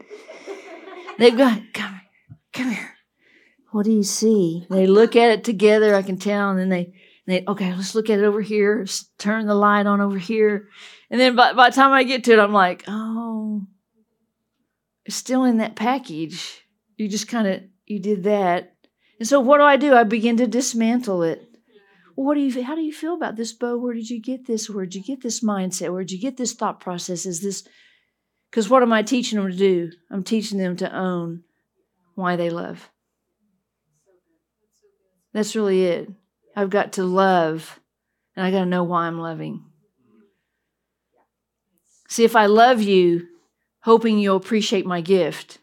[1.19, 1.99] They've got, come,
[2.53, 2.95] come here.
[3.71, 4.65] What do you see?
[4.69, 6.93] They look at it together, I can tell, and then they,
[7.25, 8.77] they okay, let's look at it over here.
[8.79, 10.69] Let's turn the light on over here.
[11.09, 13.65] And then by, by the time I get to it, I'm like, oh,
[15.05, 16.65] it's still in that package.
[16.95, 18.73] You just kind of, you did that.
[19.19, 19.93] And so what do I do?
[19.93, 21.46] I begin to dismantle it.
[22.23, 24.67] What do you how do you feel about this Bo where did you get this?
[24.67, 25.93] Where did you get this mindset?
[25.93, 27.27] Where did you get this thought process?
[27.27, 27.67] Is this
[28.49, 29.91] because what am i teaching them to do?
[30.09, 31.43] I'm teaching them to own
[32.15, 32.89] why they love.
[35.31, 36.09] That's really it.
[36.55, 37.79] I've got to love
[38.35, 39.63] and i got to know why i'm loving.
[42.07, 43.27] See if i love you
[43.81, 45.59] hoping you'll appreciate my gift.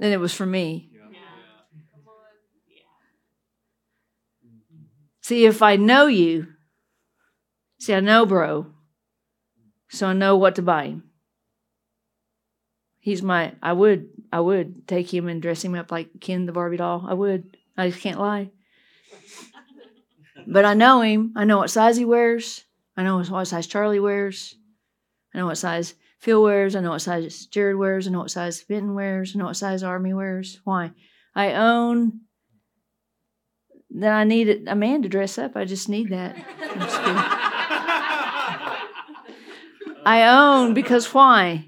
[0.00, 0.91] Then it was for me
[5.32, 6.48] See, if I know you,
[7.80, 8.66] see, I know bro,
[9.88, 11.04] so I know what to buy him.
[13.00, 16.52] He's my, I would, I would take him and dress him up like Ken the
[16.52, 17.06] Barbie doll.
[17.08, 17.56] I would.
[17.78, 18.50] I just can't lie.
[20.46, 21.32] But I know him.
[21.34, 22.64] I know what size he wears.
[22.94, 24.54] I know what size Charlie wears.
[25.32, 26.76] I know what size Phil wears.
[26.76, 28.06] I know what size Jared wears.
[28.06, 29.34] I know what size Benton wears.
[29.34, 30.60] I know what size Army wears.
[30.64, 30.90] Why?
[31.34, 32.20] I own
[33.94, 35.56] then I need a man to dress up.
[35.56, 36.36] I just need that.
[40.04, 41.66] I own because why?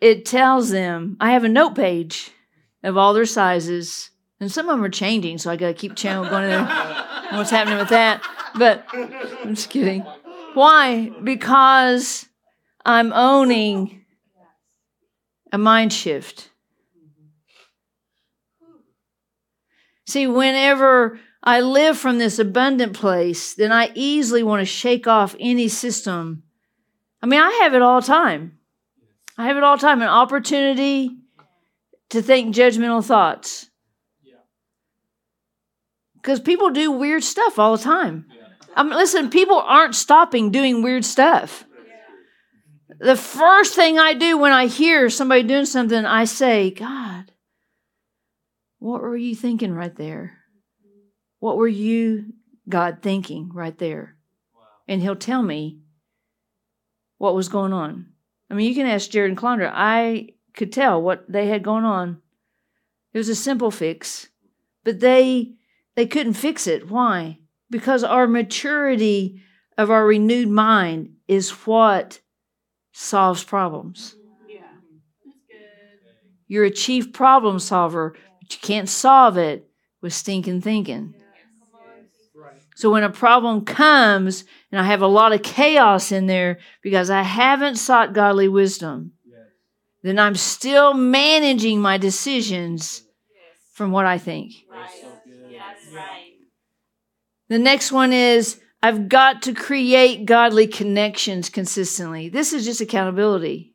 [0.00, 2.32] It tells them I have a note page
[2.82, 5.94] of all their sizes, and some of them are changing, so I got to keep
[5.94, 6.64] channel going there.
[7.32, 8.22] What's happening with that?
[8.56, 10.04] But I'm just kidding.
[10.54, 11.10] Why?
[11.22, 12.26] Because
[12.84, 14.04] I'm owning
[15.52, 16.49] a mind shift.
[20.10, 25.36] See, whenever I live from this abundant place, then I easily want to shake off
[25.38, 26.42] any system.
[27.22, 28.58] I mean, I have it all the time.
[29.38, 31.16] I have it all the time an opportunity
[32.08, 33.70] to think judgmental thoughts.
[36.16, 38.26] Because people do weird stuff all the time.
[38.74, 41.64] I mean, listen, people aren't stopping doing weird stuff.
[42.98, 47.30] The first thing I do when I hear somebody doing something, I say, God,
[48.80, 50.38] what were you thinking right there?
[51.38, 52.32] What were you,
[52.68, 54.16] God, thinking right there?
[54.88, 55.78] And He'll tell me
[57.18, 58.06] what was going on.
[58.50, 59.70] I mean, you can ask Jared and Clondra.
[59.72, 62.20] I could tell what they had going on.
[63.12, 64.28] It was a simple fix,
[64.82, 65.52] but they
[65.94, 66.90] they couldn't fix it.
[66.90, 67.38] Why?
[67.70, 69.42] Because our maturity
[69.76, 72.20] of our renewed mind is what
[72.92, 74.16] solves problems.
[74.48, 74.62] Yeah.
[76.48, 78.16] You're a chief problem solver
[78.52, 79.68] you can't solve it
[80.00, 81.14] with stinking thinking.
[82.74, 87.10] So when a problem comes and I have a lot of chaos in there because
[87.10, 89.12] I haven't sought godly wisdom,
[90.02, 93.02] then I'm still managing my decisions
[93.74, 94.52] from what I think.
[97.48, 102.30] The next one is I've got to create godly connections consistently.
[102.30, 103.69] This is just accountability.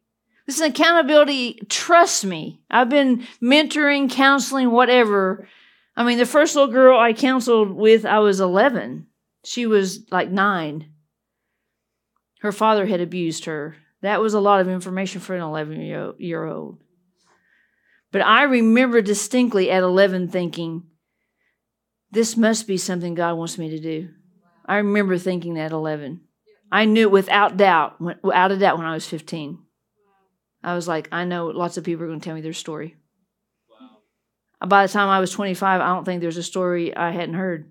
[0.46, 1.60] This is accountability.
[1.70, 2.62] Trust me.
[2.70, 5.48] I've been mentoring, counseling, whatever.
[5.98, 9.08] I mean, the first little girl I counseled with, I was 11.
[9.44, 10.92] She was like nine.
[12.42, 13.76] Her father had abused her.
[14.02, 16.80] That was a lot of information for an 11 year old.
[18.12, 20.84] But I remember distinctly at 11 thinking,
[22.12, 24.10] this must be something God wants me to do.
[24.66, 26.22] I remember thinking that at 11.
[26.72, 29.65] I knew without doubt, without a doubt when I was 15.
[30.66, 32.96] I was like, I know lots of people are going to tell me their story.
[33.70, 34.68] Wow.
[34.68, 37.70] By the time I was 25, I don't think there's a story I hadn't heard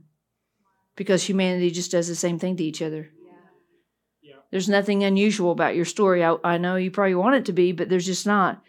[0.94, 3.10] because humanity just does the same thing to each other.
[4.22, 4.36] Yeah.
[4.52, 6.24] There's nothing unusual about your story.
[6.24, 8.62] I, I know you probably want it to be, but there's just not.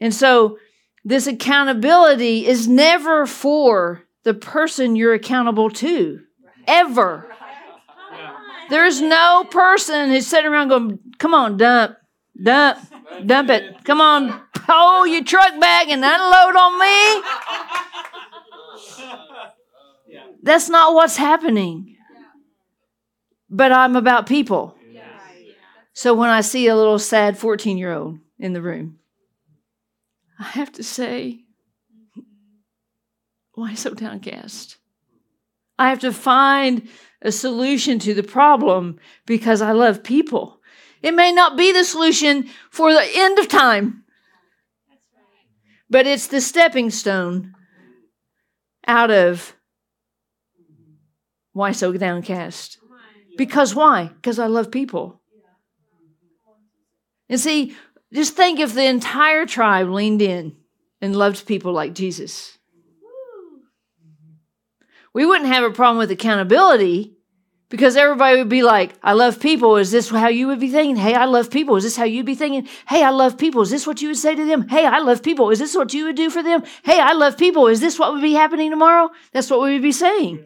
[0.00, 0.58] And so,
[1.04, 6.20] this accountability is never for the person you're accountable to,
[6.68, 7.28] ever.
[8.70, 11.96] There's no person who's sitting around going, Come on, dump,
[12.40, 12.78] dump,
[13.26, 13.84] Dump it.
[13.84, 17.22] Come on, pull your truck back and unload on me.
[20.42, 21.96] That's not what's happening.
[23.48, 24.76] But I'm about people.
[25.94, 28.98] So when I see a little sad 14 year old in the room,
[30.38, 31.40] I have to say,
[33.52, 34.78] why so downcast?
[35.78, 36.88] I have to find
[37.20, 40.61] a solution to the problem because I love people.
[41.02, 44.04] It may not be the solution for the end of time,
[45.90, 47.54] but it's the stepping stone
[48.86, 49.54] out of
[51.52, 52.78] why so downcast?
[53.36, 54.10] Because why?
[54.14, 55.20] Because I love people.
[57.28, 57.74] And see,
[58.12, 60.56] just think if the entire tribe leaned in
[61.00, 62.58] and loved people like Jesus.
[65.14, 67.16] We wouldn't have a problem with accountability
[67.72, 69.78] Because everybody would be like, I love people.
[69.78, 70.94] Is this how you would be thinking?
[70.94, 71.74] Hey, I love people.
[71.76, 72.68] Is this how you'd be thinking?
[72.86, 73.62] Hey, I love people.
[73.62, 74.68] Is this what you would say to them?
[74.68, 75.48] Hey, I love people.
[75.48, 76.64] Is this what you would do for them?
[76.84, 77.68] Hey, I love people.
[77.68, 79.08] Is this what would be happening tomorrow?
[79.32, 80.44] That's what we would be saying.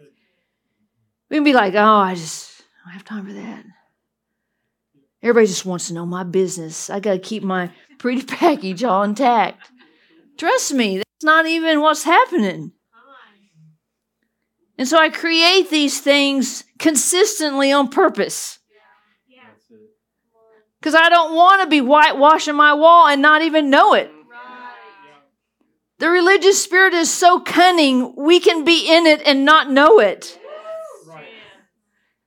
[1.29, 3.65] We'd be like, oh, I just don't have time for that.
[5.21, 6.91] Everybody just wants to know my business.
[6.91, 9.69] I got to keep my pretty package all intact.
[10.39, 12.71] Trust me, that's not even what's happening.
[14.79, 18.59] And so I create these things consistently on purpose.
[20.81, 24.11] Because I don't want to be whitewashing my wall and not even know it.
[25.99, 30.39] The religious spirit is so cunning, we can be in it and not know it.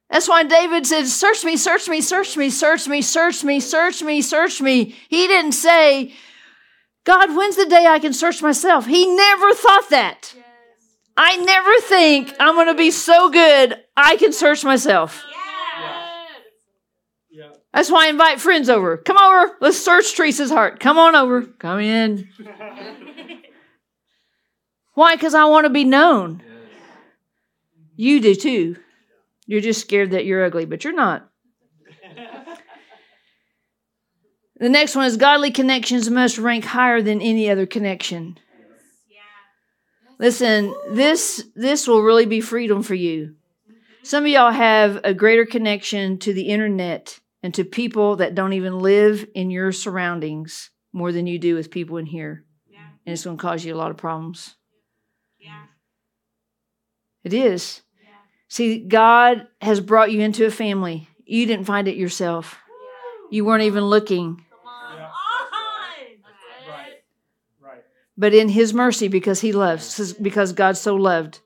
[0.09, 4.01] That's why David said, Search me, search me, search me, search me, search me, search
[4.01, 4.95] me, search me.
[5.07, 6.13] He didn't say,
[7.03, 8.87] God, when's the day I can search myself?
[8.87, 10.33] He never thought that.
[11.21, 15.21] I never think I'm going to be so good I can search myself.
[17.73, 18.95] That's why I invite friends over.
[18.95, 19.57] Come over.
[19.59, 20.79] Let's search Teresa's heart.
[20.79, 21.41] Come on over.
[21.41, 22.29] Come in.
[24.93, 25.15] why?
[25.15, 26.41] Because I want to be known.
[27.97, 28.77] You do too.
[29.45, 31.29] You're just scared that you're ugly, but you're not.
[34.57, 38.39] the next one is godly connections must rank higher than any other connection.
[40.19, 43.35] Listen, this this will really be freedom for you.
[44.03, 48.53] Some of y'all have a greater connection to the internet and to people that don't
[48.53, 52.43] even live in your surroundings more than you do with people in here.
[52.67, 52.79] Yeah.
[53.05, 54.55] And it's going to cause you a lot of problems.
[55.39, 55.63] Yeah.
[57.23, 57.81] It is.
[58.49, 61.07] See, God has brought you into a family.
[61.23, 62.57] You didn't find it yourself.
[63.29, 64.43] You weren't even looking.
[68.19, 71.39] But in his mercy, because he loves, because God so loved,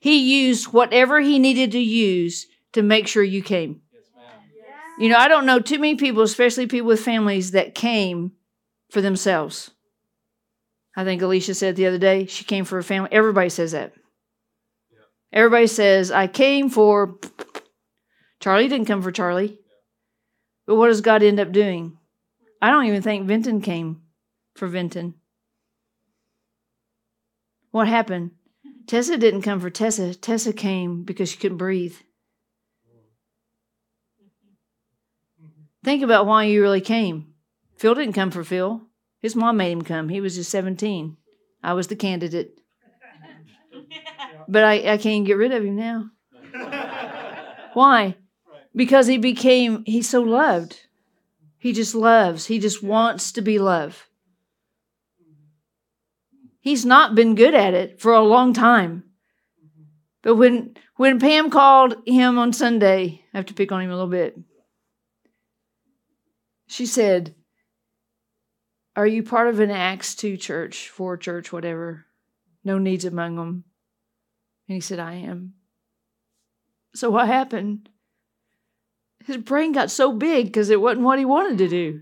[0.00, 3.82] he used whatever he needed to use to make sure you came.
[4.98, 8.32] You know, I don't know too many people, especially people with families, that came
[8.90, 9.70] for themselves.
[10.96, 13.10] I think Alicia said the other day she came for a family.
[13.12, 13.92] Everybody says that.
[15.32, 17.16] Everybody says, I came for.
[18.40, 19.60] Charlie didn't come for Charlie.
[20.66, 21.96] But what does God end up doing?
[22.60, 24.02] I don't even think Vinton came
[24.56, 25.14] for Vinton.
[27.70, 28.32] What happened?
[28.86, 30.14] Tessa didn't come for Tessa.
[30.14, 31.96] Tessa came because she couldn't breathe.
[35.84, 37.34] Think about why you really came.
[37.76, 38.82] Phil didn't come for Phil.
[39.20, 40.08] His mom made him come.
[40.08, 41.16] He was just 17.
[41.62, 42.60] I was the candidate.
[44.48, 46.10] But I, I can't get rid of him now.
[47.74, 48.16] Why?
[48.74, 50.80] Because he became, he's so loved.
[51.58, 52.46] He just loves.
[52.46, 53.98] He just wants to be loved.
[56.60, 59.04] He's not been good at it for a long time.
[60.22, 63.94] But when when Pam called him on Sunday, I have to pick on him a
[63.94, 64.36] little bit.
[66.66, 67.34] She said,
[68.96, 72.06] Are you part of an Acts 2 church, 4 church, whatever?
[72.64, 73.64] No needs among them.
[74.68, 75.54] And he said, I am.
[76.94, 77.88] So what happened?
[79.24, 82.00] His brain got so big because it wasn't what he wanted to do.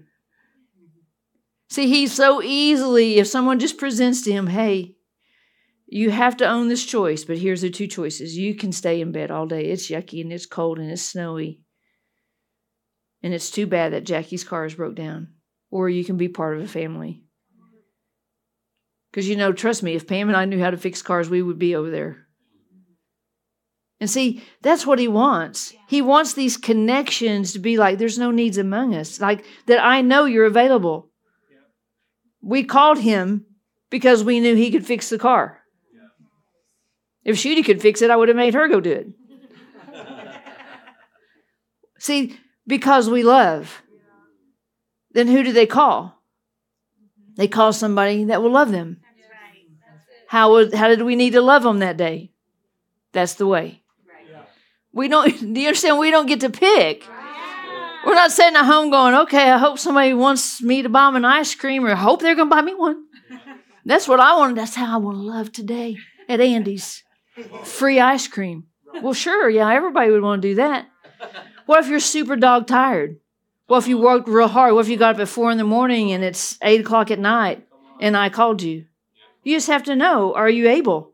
[1.68, 4.96] See, he so easily, if someone just presents to him, hey,
[5.86, 8.36] you have to own this choice, but here's the two choices.
[8.36, 9.66] You can stay in bed all day.
[9.66, 11.60] It's yucky and it's cold and it's snowy.
[13.22, 15.28] And it's too bad that Jackie's car is broke down.
[15.70, 17.22] Or you can be part of a family.
[19.10, 21.42] Because, you know, trust me, if Pam and I knew how to fix cars, we
[21.42, 22.26] would be over there.
[23.98, 25.72] And see, that's what he wants.
[25.88, 29.20] He wants these connections to be like, there's no needs among us.
[29.20, 31.10] Like that I know you're available.
[32.46, 33.44] We called him
[33.90, 35.62] because we knew he could fix the car.
[37.24, 39.08] If Shooty could fix it, I would have made her go do it.
[41.98, 43.82] see, because we love.
[45.10, 46.22] Then who do they call?
[47.34, 49.00] They call somebody that will love them.
[50.28, 52.30] How, would, how did we need to love them that day?
[53.10, 53.82] That's the way.
[54.92, 55.98] We don't, do you understand?
[55.98, 57.08] We don't get to pick.
[58.06, 61.16] We're not sitting at home going, okay, I hope somebody wants me to buy them
[61.16, 63.04] an ice cream or I hope they're going to buy me one.
[63.84, 64.54] That's what I want.
[64.54, 65.96] That's how I want to love today
[66.28, 67.02] at Andy's.
[67.64, 68.68] Free ice cream.
[69.02, 69.50] Well, sure.
[69.50, 70.86] Yeah, everybody would want to do that.
[71.66, 73.18] What if you're super dog tired?
[73.66, 74.74] What if you worked real hard?
[74.74, 77.18] What if you got up at four in the morning and it's eight o'clock at
[77.18, 77.66] night
[78.00, 78.86] and I called you?
[79.42, 81.12] You just have to know are you able?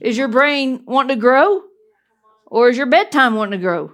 [0.00, 1.62] Is your brain wanting to grow?
[2.50, 3.92] or is your bedtime wanting to grow?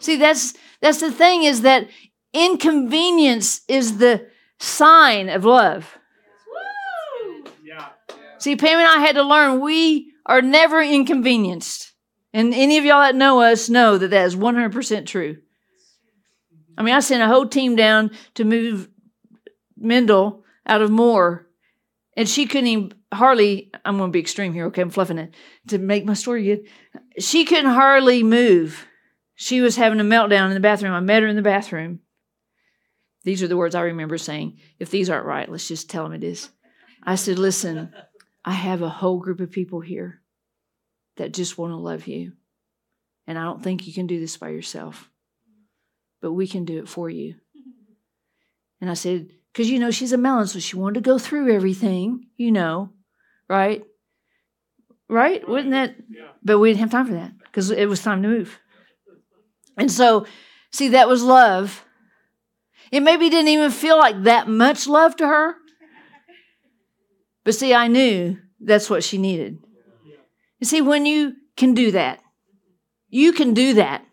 [0.00, 1.88] See, that's that's the thing is that
[2.34, 4.26] inconvenience is the
[4.58, 5.98] sign of love.
[8.38, 11.92] See, Pam and I had to learn we are never inconvenienced.
[12.32, 15.36] And any of y'all that know us know that that is 100% true.
[16.76, 18.88] I mean, I sent a whole team down to move
[19.76, 21.46] Mendel out of Moore,
[22.16, 24.82] and she couldn't even hardly, I'm going to be extreme here, okay?
[24.82, 25.34] I'm fluffing it
[25.68, 26.66] to make my story good.
[27.20, 28.88] She couldn't hardly move.
[29.42, 30.92] She was having a meltdown in the bathroom.
[30.92, 31.98] I met her in the bathroom.
[33.24, 34.60] These are the words I remember saying.
[34.78, 36.50] If these aren't right, let's just tell them it is.
[37.02, 37.92] I said, Listen,
[38.44, 40.22] I have a whole group of people here
[41.16, 42.34] that just want to love you.
[43.26, 45.10] And I don't think you can do this by yourself,
[46.20, 47.34] but we can do it for you.
[48.80, 51.52] And I said, because you know she's a melon, so she wanted to go through
[51.52, 52.90] everything, you know,
[53.48, 53.82] right?
[55.08, 55.46] Right?
[55.48, 55.96] Wouldn't that?
[56.08, 56.28] Yeah.
[56.44, 58.60] But we didn't have time for that because it was time to move.
[59.76, 60.26] And so,
[60.70, 61.84] see, that was love.
[62.90, 65.56] It maybe didn't even feel like that much love to her.
[67.44, 69.58] But see, I knew that's what she needed.
[70.60, 72.20] You see, when you can do that,
[73.08, 74.04] you can do that.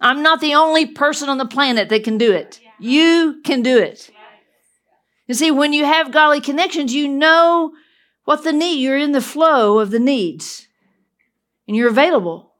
[0.00, 2.60] I'm not the only person on the planet that can do it.
[2.78, 4.10] You can do it.
[5.26, 7.72] You see, when you have godly connections, you know
[8.24, 10.68] what the need, you're in the flow of the needs
[11.66, 12.52] and you're available.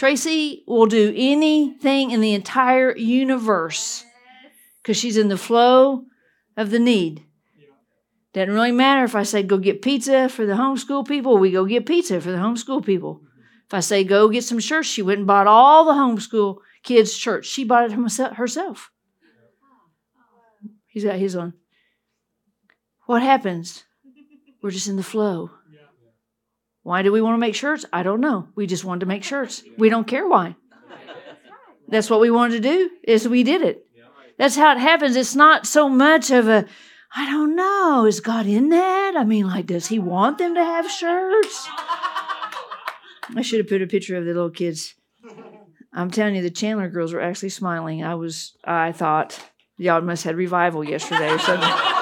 [0.00, 4.02] Tracy will do anything in the entire universe
[4.80, 6.06] because she's in the flow
[6.56, 7.22] of the need.
[8.32, 11.66] Doesn't really matter if I say go get pizza for the homeschool people, we go
[11.66, 13.20] get pizza for the homeschool people.
[13.66, 17.12] If I say go get some shirts, she went and bought all the homeschool kids'
[17.12, 17.46] shirts.
[17.46, 18.90] She bought it herself.
[20.86, 21.52] He's got his on.
[23.04, 23.84] What happens?
[24.62, 25.50] We're just in the flow.
[26.82, 27.84] Why do we want to make shirts?
[27.92, 28.48] I don't know.
[28.54, 29.62] We just wanted to make shirts.
[29.76, 30.56] We don't care why.
[31.88, 32.90] That's what we wanted to do.
[33.02, 33.86] Is we did it.
[34.38, 35.16] That's how it happens.
[35.16, 36.66] It's not so much of a
[37.14, 38.06] I don't know.
[38.06, 39.14] Is God in that?
[39.16, 41.68] I mean, like, does He want them to have shirts?
[43.36, 44.94] I should have put a picture of the little kids.
[45.92, 48.04] I'm telling you, the Chandler girls were actually smiling.
[48.04, 49.40] I was, I thought,
[49.76, 51.68] y'all must have had revival yesterday or something.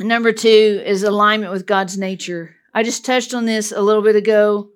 [0.00, 2.56] Number two is alignment with God's nature.
[2.72, 4.70] I just touched on this a little bit ago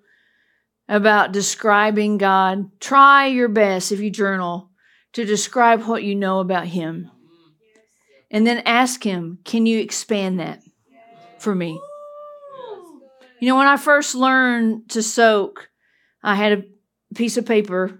[0.86, 2.78] about describing God.
[2.78, 4.70] Try your best if you journal
[5.14, 7.10] to describe what you know about Him.
[8.30, 10.62] And then ask Him, can you expand that
[11.38, 11.80] for me?
[13.40, 15.70] You know, when I first learned to soak,
[16.22, 17.98] I had a piece of paper.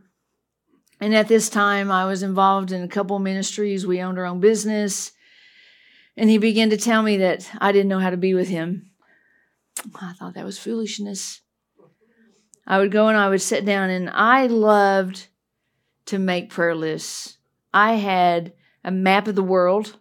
[1.01, 3.87] And at this time, I was involved in a couple ministries.
[3.87, 5.13] We owned our own business.
[6.17, 8.91] And he began to tell me that I didn't know how to be with him.
[10.01, 11.41] I thought that was foolishness.
[12.67, 15.27] I would go and I would sit down, and I loved
[16.07, 17.39] to make prayer lists.
[17.73, 18.53] I had
[18.85, 19.99] a map of the world,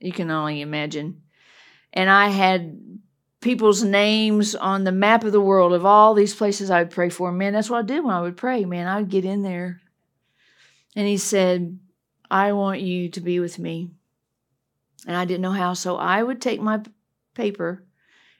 [0.00, 1.22] you can only imagine,
[1.92, 2.80] and I had
[3.40, 7.10] people's names on the map of the world of all these places I would pray
[7.10, 7.30] for.
[7.30, 8.64] Man, that's what I did when I would pray.
[8.64, 9.80] Man, I'd get in there.
[10.96, 11.78] And he said,
[12.30, 13.90] I want you to be with me.
[15.06, 16.80] And I didn't know how, so I would take my
[17.34, 17.84] paper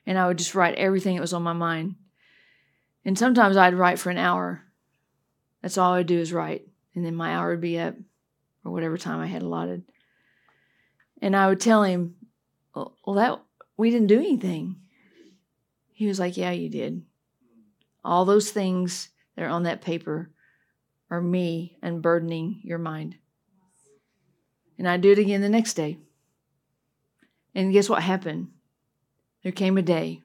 [0.05, 1.95] and I would just write everything that was on my mind.
[3.05, 4.63] And sometimes I'd write for an hour.
[5.61, 7.95] That's all I'd do is write and then my hour would be up
[8.63, 9.83] or whatever time I had allotted.
[11.21, 12.15] And I would tell him,
[12.75, 13.41] well, that
[13.77, 14.77] we didn't do anything.
[15.93, 17.03] He was like, Yeah, you did.
[18.03, 20.31] All those things that are on that paper
[21.09, 23.15] are me unburdening your mind.
[24.77, 25.97] And I'd do it again the next day.
[27.55, 28.49] And guess what happened?
[29.43, 30.21] There came a day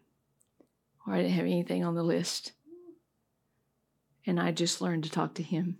[1.04, 2.52] where I didn't have anything on the list.
[4.26, 5.78] And I just learned to talk to him.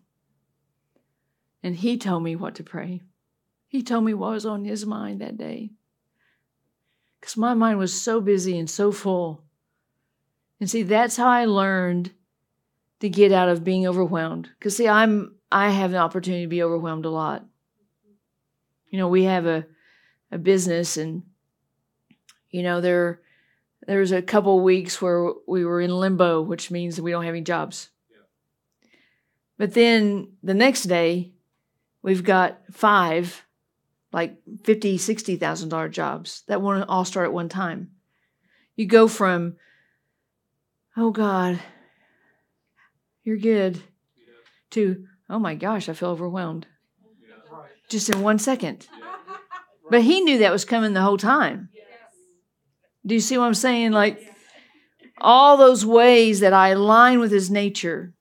[1.62, 3.02] And he told me what to pray.
[3.66, 5.70] He told me what was on his mind that day.
[7.20, 9.42] Because my mind was so busy and so full.
[10.60, 12.12] And see, that's how I learned
[13.00, 14.50] to get out of being overwhelmed.
[14.58, 17.44] Because see, I'm I have an opportunity to be overwhelmed a lot.
[18.90, 19.66] You know, we have a
[20.30, 21.22] a business and
[22.50, 23.20] you know, there
[23.86, 27.34] there was a couple weeks where we were in limbo, which means we don't have
[27.34, 27.90] any jobs.
[28.10, 28.18] Yeah.
[29.56, 31.32] But then the next day,
[32.02, 33.44] We've got five,
[34.12, 37.90] like fifty, sixty thousand dollar jobs that want to all start at one time.
[38.76, 39.56] You go from,
[40.96, 41.58] oh God,
[43.24, 44.34] you're good, yeah.
[44.70, 46.66] to oh my gosh, I feel overwhelmed.
[47.20, 47.58] Yeah.
[47.88, 48.86] Just in one second.
[48.98, 49.06] Yeah.
[49.90, 51.70] But he knew that was coming the whole time.
[53.08, 53.92] Do you see what I'm saying?
[53.92, 54.34] Like
[55.20, 58.12] all those ways that I align with his nature.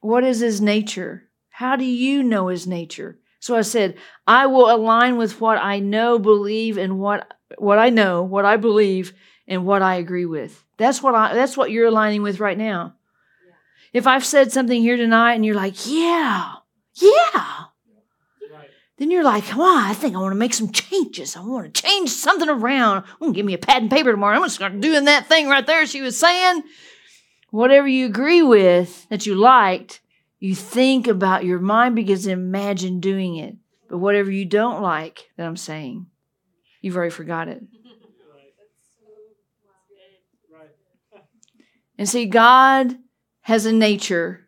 [0.00, 1.28] What is his nature?
[1.50, 3.18] How do you know his nature?
[3.40, 3.96] So I said,
[4.26, 7.26] I will align with what I know, believe, and what
[7.58, 9.12] what I know, what I believe,
[9.48, 10.64] and what I agree with.
[10.76, 12.94] That's what I that's what you're aligning with right now.
[13.92, 16.52] If I've said something here tonight and you're like, yeah,
[16.94, 17.64] yeah,
[19.02, 21.34] then you're like, wow, I think I want to make some changes.
[21.34, 22.98] I want to change something around.
[22.98, 24.34] I'm going to give me a pad and paper tomorrow.
[24.34, 26.62] I'm going to start doing that thing right there she was saying.
[27.50, 30.00] Whatever you agree with that you liked,
[30.38, 33.56] you think about your mind to imagine doing it.
[33.90, 36.06] But whatever you don't like that I'm saying,
[36.80, 37.60] you've already forgot it.
[41.98, 42.96] And see, God
[43.40, 44.46] has a nature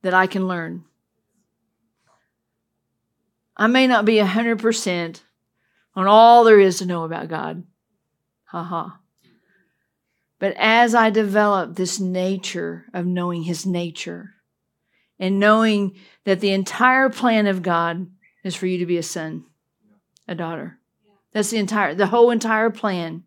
[0.00, 0.84] that I can learn.
[3.56, 5.20] I may not be 100%
[5.96, 7.64] on all there is to know about God.
[8.46, 8.98] Ha ha.
[10.38, 14.34] But as I develop this nature of knowing His nature
[15.18, 18.08] and knowing that the entire plan of God
[18.42, 19.44] is for you to be a son,
[20.26, 20.78] a daughter.
[21.32, 23.24] That's the entire, the whole entire plan.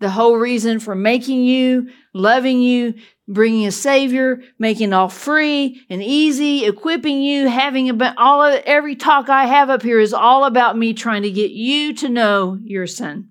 [0.00, 2.94] The whole reason for making you, loving you,
[3.26, 8.96] bringing a savior, making all free and easy, equipping you, having about all of every
[8.96, 12.58] talk I have up here is all about me trying to get you to know
[12.62, 13.30] you're son,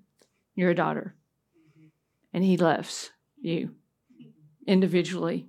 [0.54, 1.14] you're a daughter.
[2.32, 3.74] And he loves you
[4.66, 5.46] individually.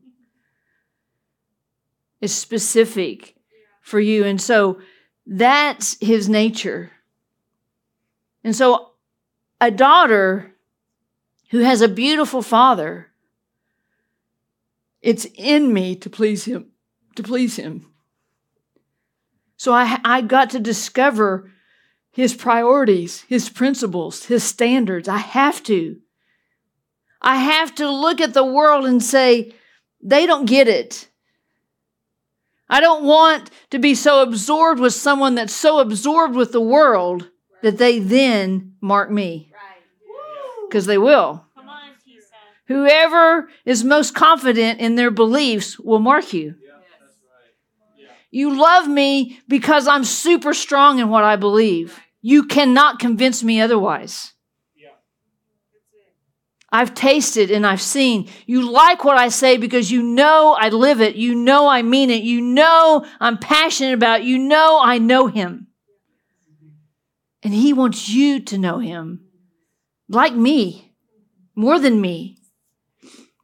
[2.22, 3.36] It's specific
[3.82, 4.26] for you.
[4.26, 4.80] And so
[5.26, 6.91] that's his nature.
[8.43, 8.91] And so
[9.60, 10.54] a daughter
[11.50, 13.12] who has a beautiful father,
[15.06, 16.72] it's in me to please him,
[17.16, 17.86] to please him.
[19.56, 21.51] So I, I got to discover
[22.12, 25.08] his priorities, his principles, his standards.
[25.08, 25.97] I have to.
[27.22, 29.53] I have to look at the world and say,
[30.01, 31.08] they don't get it.
[32.68, 37.30] I don't want to be so absorbed with someone that's so absorbed with the world
[37.62, 39.51] that they then mark me.
[40.68, 41.45] Because they will.
[42.68, 46.55] Whoever is most confident in their beliefs will mark you.
[48.32, 51.99] You love me because I'm super strong in what I believe.
[52.22, 54.34] You cannot convince me otherwise.
[56.72, 58.28] I've tasted and I've seen.
[58.45, 61.16] You like what I say because you know I live it.
[61.16, 62.24] You know I mean it.
[62.24, 64.26] You know I'm passionate about it.
[64.26, 65.68] You know I know him.
[67.43, 69.22] And he wants you to know him
[70.09, 70.93] like me,
[71.55, 72.38] more than me.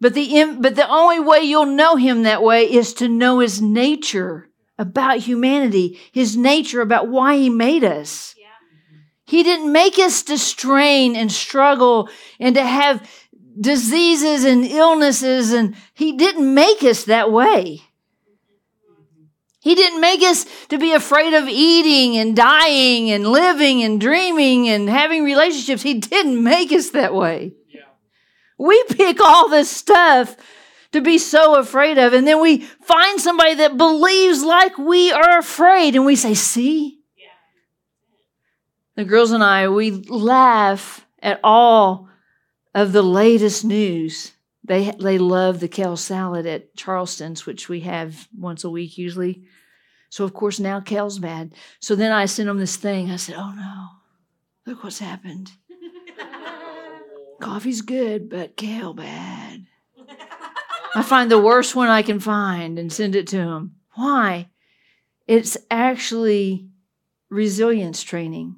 [0.02, 3.62] But the, but the only way you'll know him that way is to know his
[3.62, 8.36] nature about humanity, his nature about why he made us.
[9.26, 13.08] He didn't make us to strain and struggle and to have
[13.58, 17.82] diseases and illnesses, and He didn't make us that way.
[19.62, 24.68] He didn't make us to be afraid of eating and dying and living and dreaming
[24.68, 25.84] and having relationships.
[25.84, 27.54] He didn't make us that way.
[28.62, 30.38] We pick all this stuff
[30.92, 35.40] to be so afraid of, and then we find somebody that believes like we are
[35.40, 37.00] afraid, and we say, See?
[37.18, 37.30] Yeah.
[38.96, 42.08] The girls and I, we laugh at all
[42.76, 44.34] of the latest news.
[44.64, 49.44] They they love the kale salad at Charleston's, which we have once a week usually.
[50.10, 51.56] So of course now kale's bad.
[51.80, 53.10] So then I sent them this thing.
[53.10, 53.88] I said, "Oh no,
[54.68, 55.52] look what's happened.
[57.42, 59.66] Coffee's good, but kale bad."
[60.94, 63.76] I find the worst one I can find and send it to him.
[63.94, 64.50] Why?
[65.28, 66.68] It's actually
[67.30, 68.58] resilience training.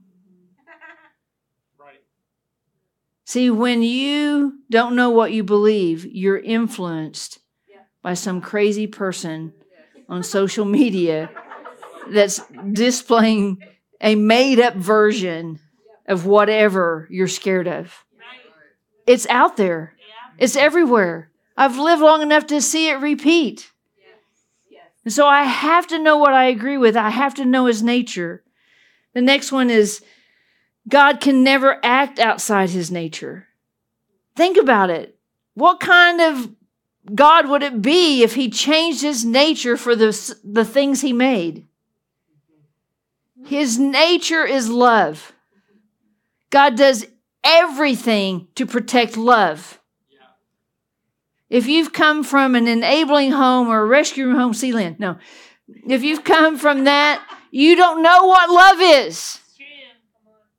[3.25, 7.39] See, when you don't know what you believe, you're influenced
[8.01, 9.53] by some crazy person
[10.09, 11.29] on social media
[12.09, 12.41] that's
[12.73, 13.59] displaying
[14.01, 15.59] a made up version
[16.05, 18.03] of whatever you're scared of.
[19.05, 19.95] It's out there,
[20.37, 21.29] it's everywhere.
[21.55, 23.71] I've lived long enough to see it repeat.
[25.05, 27.83] And so I have to know what I agree with, I have to know his
[27.83, 28.43] nature.
[29.13, 30.01] The next one is
[30.87, 33.47] God can never act outside his nature.
[34.35, 35.17] Think about it.
[35.53, 36.49] What kind of
[37.13, 41.67] God would it be if he changed his nature for the, the things he made?
[43.39, 43.47] Mm-hmm.
[43.47, 45.33] His nature is love.
[46.49, 47.05] God does
[47.43, 49.79] everything to protect love.
[51.49, 55.17] If you've come from an enabling home or a rescue home, see Sealand, no.
[55.87, 59.39] If you've come from that, you don't know what love is.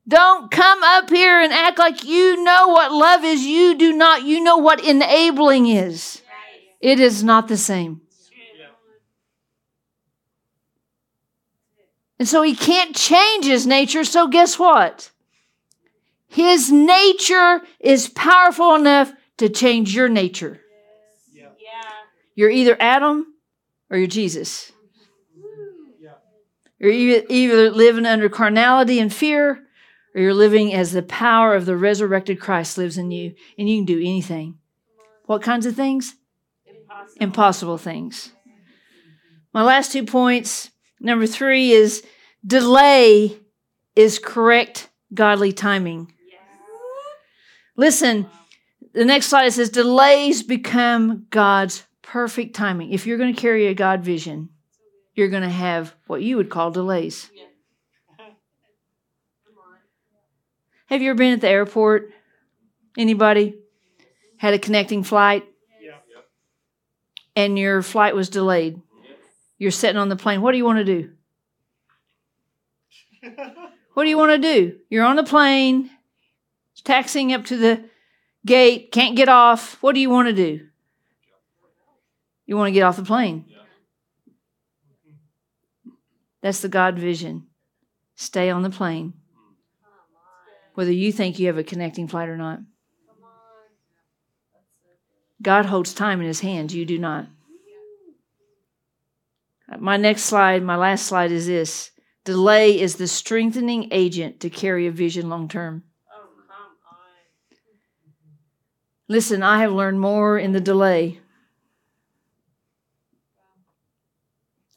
[0.06, 3.42] Don't come up here and act like you know what love is.
[3.42, 4.22] You do not.
[4.22, 6.22] You know what enabling is.
[6.80, 8.02] It is not the same.
[12.18, 14.04] And so he can't change his nature.
[14.04, 15.10] So guess what?
[16.34, 20.60] His nature is powerful enough to change your nature.
[21.32, 21.50] Yeah.
[22.34, 23.34] You're either Adam
[23.88, 24.72] or you're Jesus.
[26.80, 29.64] You're e- either living under carnality and fear,
[30.12, 33.78] or you're living as the power of the resurrected Christ lives in you, and you
[33.78, 34.58] can do anything.
[35.26, 36.16] What kinds of things?
[36.66, 37.22] Impossible.
[37.22, 38.32] Impossible things.
[39.52, 40.72] My last two points.
[40.98, 42.02] Number three is
[42.44, 43.38] delay
[43.94, 46.10] is correct godly timing.
[47.76, 48.02] Yes.
[48.02, 48.26] Listen,
[48.92, 52.92] the next slide says delays become God's perfect timing.
[52.92, 54.50] If you're going to carry a God vision,
[55.14, 57.30] you're going to have what you would call delays.
[57.34, 57.44] Yeah.
[60.86, 62.12] Have you ever been at the airport?
[62.96, 63.54] Anybody
[64.36, 65.44] had a connecting flight
[65.80, 65.96] Yeah.
[67.34, 68.80] and your flight was delayed?
[69.58, 70.42] You're sitting on the plane.
[70.42, 71.10] What do you want to do?
[73.94, 74.76] What do you want to do?
[74.90, 75.88] You're on the plane,
[76.82, 77.84] taxiing up to the
[78.44, 79.80] gate, can't get off.
[79.82, 80.66] What do you want to do?
[82.46, 83.46] You want to get off the plane.
[86.42, 87.46] That's the God vision.
[88.16, 89.14] Stay on the plane,
[90.74, 92.60] whether you think you have a connecting flight or not.
[95.42, 97.26] God holds time in his hands, you do not.
[99.78, 101.90] My next slide, my last slide is this
[102.24, 105.84] delay is the strengthening agent to carry a vision long term.
[106.12, 106.70] Oh, come on.
[109.08, 111.20] Listen, I have learned more in the delay.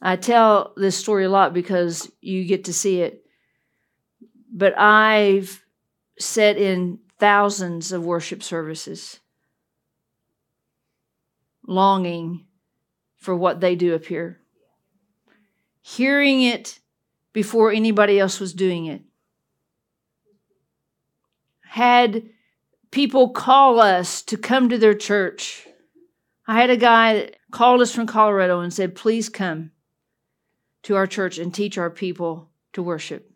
[0.01, 3.25] I tell this story a lot because you get to see it.
[4.51, 5.63] But I've
[6.19, 9.19] sat in thousands of worship services
[11.65, 12.45] longing
[13.17, 14.39] for what they do up here,
[15.81, 16.79] hearing it
[17.33, 19.01] before anybody else was doing it.
[21.61, 22.23] Had
[22.91, 25.67] people call us to come to their church.
[26.47, 29.71] I had a guy that called us from Colorado and said, Please come
[30.83, 33.31] to our church and teach our people to worship.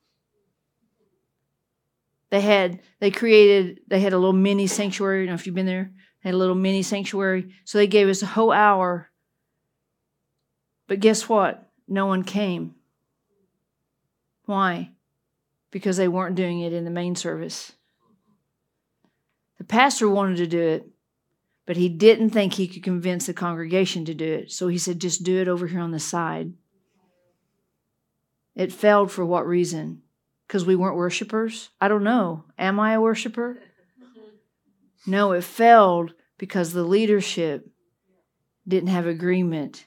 [2.29, 5.23] They had, they created, they had a little mini sanctuary.
[5.23, 5.91] I don't know if you've been there.
[6.23, 7.53] They had a little mini sanctuary.
[7.65, 9.11] So they gave us a whole hour.
[10.87, 11.69] But guess what?
[11.89, 12.75] No one came.
[14.45, 14.91] Why?
[15.71, 17.73] Because they weren't doing it in the main service.
[19.61, 20.89] The pastor wanted to do it,
[21.67, 24.51] but he didn't think he could convince the congregation to do it.
[24.51, 26.53] So he said, just do it over here on the side.
[28.55, 30.01] It failed for what reason?
[30.47, 31.69] Because we weren't worshipers?
[31.79, 32.45] I don't know.
[32.57, 33.59] Am I a worshiper?
[35.05, 37.69] No, it failed because the leadership
[38.67, 39.85] didn't have agreement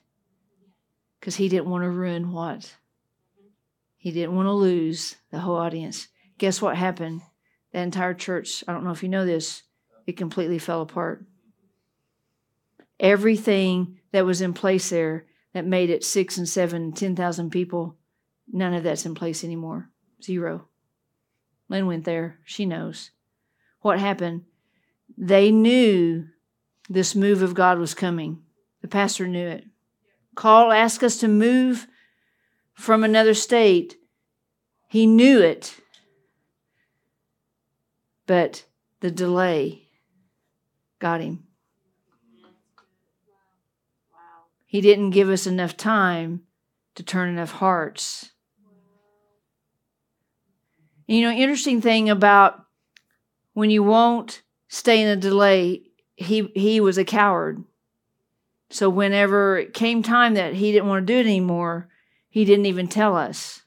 [1.19, 2.77] because he didn't want to ruin what?
[3.97, 6.07] He didn't want to lose the whole audience.
[6.39, 7.23] Guess what happened?
[7.75, 9.65] The entire church, I don't know if you know this,
[10.07, 11.25] it completely fell apart.
[13.01, 17.97] Everything that was in place there that made it six and seven, ten thousand people,
[18.47, 19.91] none of that's in place anymore.
[20.23, 20.69] Zero.
[21.69, 22.39] Lynn went there.
[22.45, 23.11] She knows.
[23.81, 24.45] What happened?
[25.19, 26.29] They knew
[26.89, 28.41] this move of God was coming.
[28.83, 29.65] The pastor knew it.
[30.37, 31.89] Call, asked us to move
[32.73, 33.97] from another state.
[34.87, 35.75] He knew it.
[38.27, 38.65] But
[39.01, 39.89] the delay
[40.99, 41.45] got him.
[44.67, 46.43] He didn't give us enough time
[46.95, 48.33] to turn enough hearts.
[51.07, 52.65] You know, interesting thing about
[53.53, 55.83] when you won't stay in a delay,
[56.17, 57.63] he he was a coward.
[58.71, 61.89] So whenever it came time that he didn't want to do it anymore,
[62.29, 63.63] he didn't even tell us.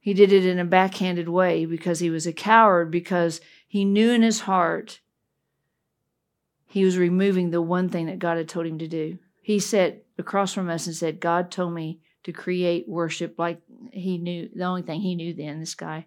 [0.00, 4.10] He did it in a backhanded way because he was a coward because he knew
[4.10, 5.00] in his heart
[6.66, 9.18] he was removing the one thing that God had told him to do.
[9.42, 13.60] He sat across from us and said, God told me to create worship like
[13.92, 16.06] he knew, the only thing he knew then, this guy.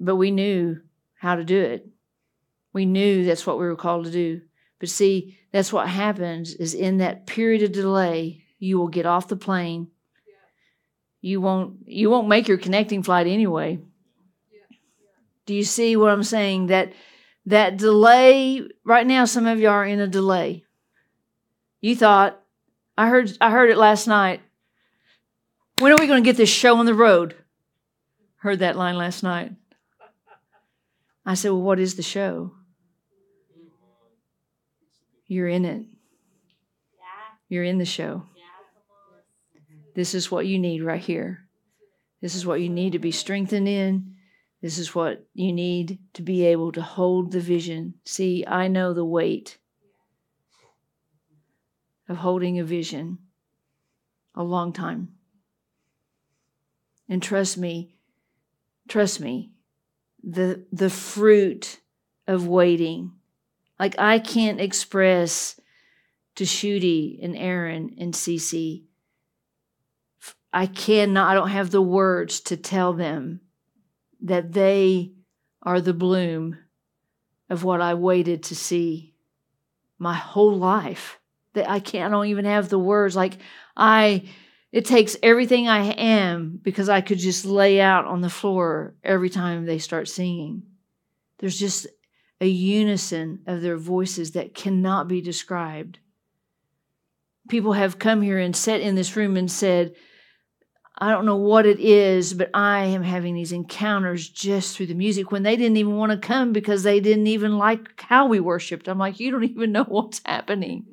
[0.00, 0.80] But we knew
[1.14, 1.88] how to do it.
[2.72, 4.40] We knew that's what we were called to do.
[4.80, 9.28] But see, that's what happens is in that period of delay, you will get off
[9.28, 9.88] the plane.
[11.28, 13.78] You won't you won't make your connecting flight anyway.
[15.44, 16.68] Do you see what I'm saying?
[16.68, 16.92] That
[17.44, 20.64] that delay right now some of you are in a delay
[21.80, 22.38] you thought
[22.98, 24.42] i heard i heard it last night
[25.78, 27.34] when are we going to get this show on the road
[28.40, 29.52] heard that line last night
[31.24, 32.52] i said well what is the show
[35.26, 35.86] you're in it
[36.98, 37.06] Yeah.
[37.48, 38.37] you're in the show Yeah.
[38.37, 38.37] Come on.
[39.98, 41.48] This is what you need right here
[42.20, 44.14] this is what you need to be strengthened in
[44.60, 47.94] This is what you need to be able to hold the vision.
[48.04, 49.58] See, I know the weight
[52.08, 53.18] of holding a vision
[54.34, 55.14] a long time.
[57.08, 57.94] And trust me,
[58.88, 59.52] trust me,
[60.22, 61.80] the the fruit
[62.26, 63.12] of waiting.
[63.78, 65.60] Like I can't express
[66.34, 68.87] to Shooty and Aaron and Cece.
[70.52, 73.40] I cannot, I don't have the words to tell them
[74.22, 75.12] that they
[75.62, 76.58] are the bloom
[77.50, 79.14] of what I waited to see
[79.98, 81.18] my whole life.
[81.54, 83.16] That I can't, I don't even have the words.
[83.16, 83.38] Like
[83.76, 84.28] I
[84.70, 89.30] it takes everything I am because I could just lay out on the floor every
[89.30, 90.62] time they start singing.
[91.38, 91.86] There's just
[92.40, 95.98] a unison of their voices that cannot be described.
[97.48, 99.94] People have come here and sat in this room and said,
[101.00, 104.94] I don't know what it is, but I am having these encounters just through the
[104.94, 108.40] music when they didn't even want to come because they didn't even like how we
[108.40, 108.88] worshiped.
[108.88, 110.86] I'm like, you don't even know what's happening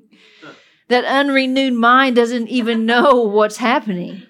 [0.87, 4.23] that unrenewed mind doesn't even know what's happening.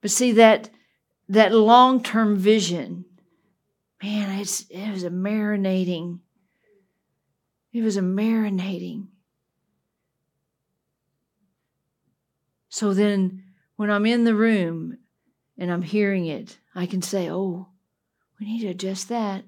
[0.00, 0.70] But see that
[1.28, 3.04] that long-term vision,
[4.02, 6.20] man, it's it was a marinating.
[7.72, 9.08] It was a marinating.
[12.78, 13.42] So then
[13.74, 14.98] when I'm in the room
[15.58, 17.66] and I'm hearing it, I can say, oh,
[18.38, 19.42] we need to adjust that.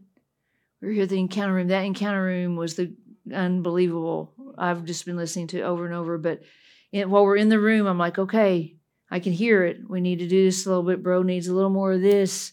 [0.82, 1.68] We're here at the encounter room.
[1.68, 2.92] That encounter room was the
[3.32, 4.34] unbelievable.
[4.58, 6.18] I've just been listening to it over and over.
[6.18, 6.42] But
[6.90, 8.74] it, while we're in the room, I'm like, okay,
[9.12, 9.88] I can hear it.
[9.88, 11.00] We need to do this a little bit.
[11.00, 12.52] Bro needs a little more of this.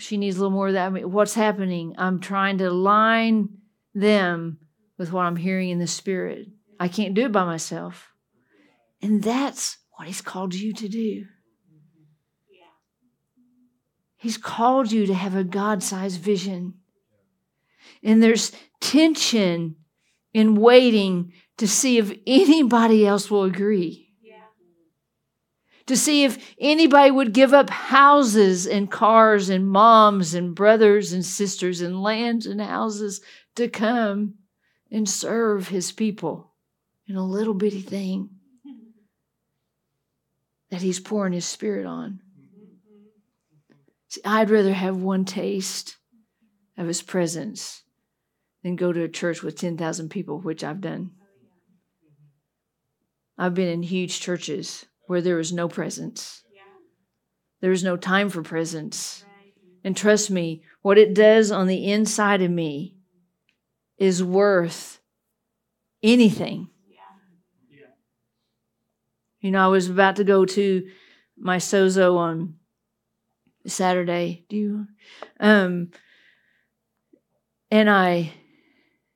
[0.00, 0.86] She needs a little more of that.
[0.86, 1.94] I mean, what's happening?
[1.98, 3.58] I'm trying to align
[3.94, 4.58] them
[4.98, 6.48] with what I'm hearing in the spirit.
[6.80, 8.10] I can't do it by myself.
[9.00, 11.26] And that's what he's called you to do.
[14.24, 16.74] He's called you to have a God sized vision.
[18.02, 19.76] And there's tension
[20.32, 24.14] in waiting to see if anybody else will agree.
[24.22, 24.36] Yeah.
[25.88, 31.22] To see if anybody would give up houses and cars and moms and brothers and
[31.22, 33.20] sisters and lands and houses
[33.56, 34.36] to come
[34.90, 36.54] and serve his people
[37.06, 38.30] in a little bitty thing
[40.74, 42.18] that he's pouring his spirit on.
[44.08, 45.98] See, I'd rather have one taste
[46.76, 47.84] of his presence
[48.64, 51.12] than go to a church with 10,000 people, which I've done.
[53.38, 56.42] I've been in huge churches where there was no presence.
[57.60, 59.24] There was no time for presence.
[59.84, 62.96] And trust me, what it does on the inside of me
[63.96, 64.98] is worth
[66.02, 66.68] anything.
[69.44, 70.88] You know, I was about to go to
[71.36, 72.54] my sozo on
[73.66, 74.46] Saturday.
[74.48, 74.86] Do you?
[75.38, 75.90] Um,
[77.70, 78.32] and I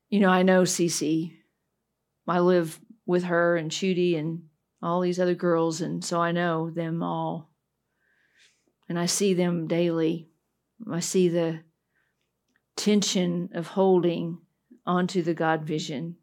[0.09, 1.33] you know, I know Cece.
[2.27, 4.43] I live with her and Shooty and
[4.81, 7.51] all these other girls, and so I know them all.
[8.87, 10.29] And I see them daily.
[10.91, 11.61] I see the
[12.75, 14.39] tension of holding
[14.85, 16.17] onto the God vision.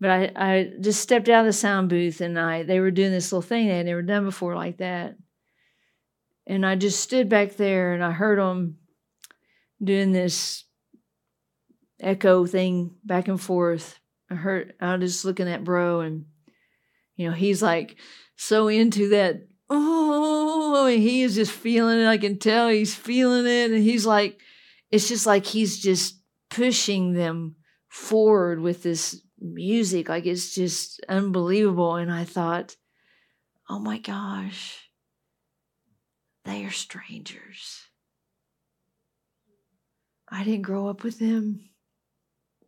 [0.00, 3.12] But I, I just stepped out of the sound booth and I they were doing
[3.12, 5.16] this little thing they had never done before like that.
[6.46, 8.78] And I just stood back there and I heard them
[9.82, 10.64] doing this
[11.98, 13.98] echo thing back and forth.
[14.30, 16.26] I heard I was just looking at bro and
[17.16, 17.96] you know, he's like
[18.36, 22.06] so into that oh he is just feeling it.
[22.06, 23.70] I can tell he's feeling it.
[23.70, 24.40] And he's like,
[24.90, 26.20] it's just like he's just
[26.50, 27.56] pushing them
[27.88, 30.08] forward with this music.
[30.08, 31.96] Like it's just unbelievable.
[31.96, 32.76] And I thought,
[33.68, 34.88] oh my gosh,
[36.44, 37.82] they are strangers.
[40.28, 41.68] I didn't grow up with them.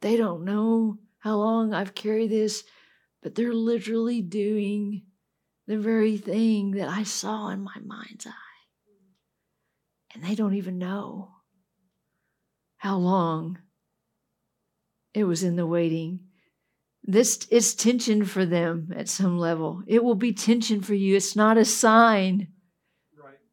[0.01, 2.63] They don't know how long I've carried this,
[3.23, 5.03] but they're literally doing
[5.67, 8.33] the very thing that I saw in my mind's eye.
[10.15, 11.31] And they don't even know
[12.79, 13.59] how long
[15.13, 16.28] it was in the waiting.
[17.11, 19.83] This is tension for them at some level.
[19.87, 21.17] It will be tension for you.
[21.17, 22.49] It's not a sign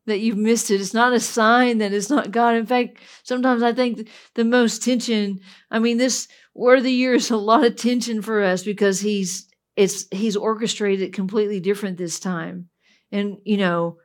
[0.08, 0.82] that you've missed it.
[0.82, 2.56] It's not a sign that it's not God.
[2.56, 5.40] In fact, sometimes I think the most tension,
[5.72, 9.00] I mean, this word of the year is a lot of tension for us because
[9.00, 9.48] he's
[9.78, 12.68] it's he's orchestrated it completely different this time.
[13.10, 14.00] And you know,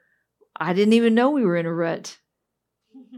[0.54, 2.16] I didn't even know we were in a rut.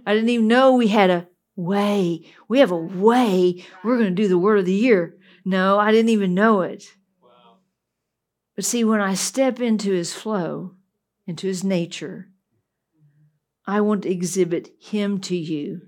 [0.07, 2.25] I didn't even know we had a way.
[2.49, 5.19] We have a way we're going to do the word of the year.
[5.45, 6.85] No, I didn't even know it.
[7.23, 7.59] Wow.
[8.55, 10.75] But see, when I step into his flow,
[11.27, 12.29] into his nature,
[13.67, 15.83] I want to exhibit him to you,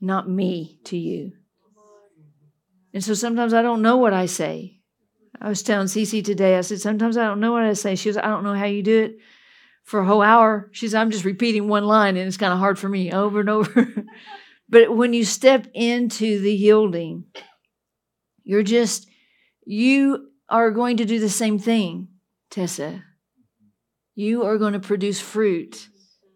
[0.00, 1.32] not me to you.
[2.92, 4.80] And so sometimes I don't know what I say.
[5.40, 7.94] I was telling Cece today, I said, sometimes I don't know what I say.
[7.94, 9.18] She goes, I don't know how you do it
[9.84, 10.68] for a whole hour.
[10.72, 13.40] She said, I'm just repeating one line and it's kind of hard for me over
[13.40, 14.04] and over.
[14.68, 17.24] but when you step into the yielding,
[18.44, 19.08] you're just,
[19.64, 22.08] you are going to do the same thing,
[22.50, 23.04] Tessa.
[24.14, 25.88] You are going to produce fruit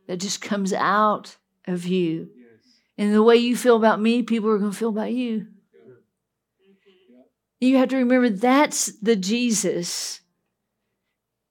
[0.06, 1.36] that just comes out
[1.66, 2.28] of you.
[2.96, 5.48] And the way you feel about me, people are going to feel about you.
[7.60, 10.20] You have to remember that's the Jesus.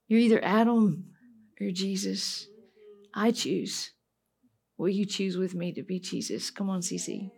[0.07, 1.05] You're either Adam
[1.59, 2.47] or Jesus.
[3.13, 3.91] I choose.
[4.77, 6.49] Will you choose with me to be Jesus?
[6.49, 7.31] Come on, Cece.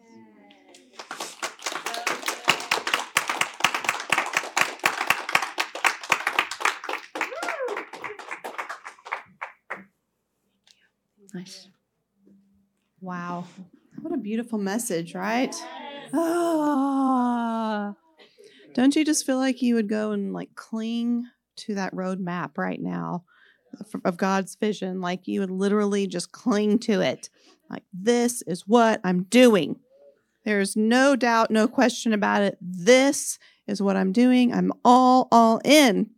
[11.35, 11.67] Nice.
[13.01, 13.43] Wow.
[14.01, 15.53] What a beautiful message, right?
[16.13, 17.93] Ah.
[18.73, 21.25] Don't you just feel like you would go and like cling
[21.57, 23.25] to that road map right now
[24.05, 25.01] of God's vision?
[25.01, 27.29] Like you would literally just cling to it.
[27.69, 29.81] Like, this is what I'm doing.
[30.45, 32.57] There's no doubt, no question about it.
[32.61, 34.53] This is what I'm doing.
[34.53, 36.11] I'm all, all in.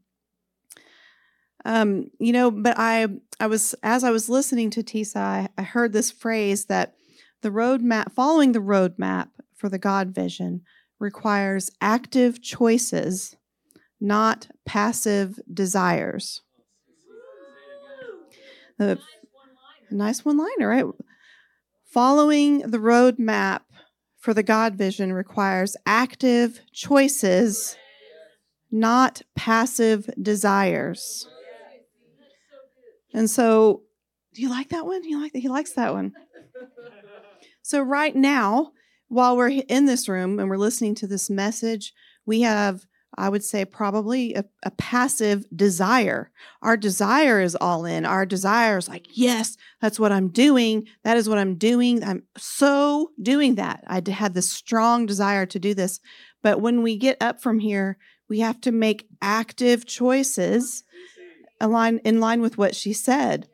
[1.68, 3.08] Um, you know, but I,
[3.42, 6.96] I was as I was listening to Tisa, I, I heard this phrase that
[7.42, 10.62] the roadmap, following the roadmap for the God vision,
[10.98, 13.36] requires active choices,
[14.00, 16.42] not passive desires.
[18.78, 18.98] The,
[19.92, 20.86] nice one liner, right?
[21.92, 23.64] Following the roadmap
[24.18, 27.76] for the God vision requires active choices,
[28.72, 31.28] not passive desires.
[33.14, 33.84] And so,
[34.34, 35.04] do you like that one?
[35.04, 35.40] You like that?
[35.40, 36.14] He likes that one.
[37.62, 38.72] So, right now,
[39.08, 41.94] while we're in this room and we're listening to this message,
[42.26, 42.86] we have,
[43.18, 46.32] I would say, probably a, a, passive desire.
[46.62, 48.06] Our desire is all in.
[48.06, 50.88] Our desire is like, yes, that's what I'm doing.
[51.04, 52.04] That is what I'm doing.
[52.04, 53.84] I'm so doing that.
[53.88, 56.00] I had this strong desire to do this.
[56.44, 57.98] But when we get up from here,
[58.30, 60.84] we have to make active choices
[61.60, 63.48] align in line with what she said.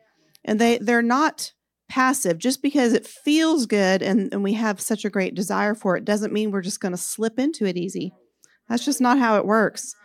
[0.44, 1.54] And they they're not
[1.90, 2.38] passive.
[2.38, 6.06] Just because it feels good and, and we have such a great desire for it
[6.06, 8.14] doesn't mean we're just going to slip into it easy.
[8.68, 9.96] That's just not how it works.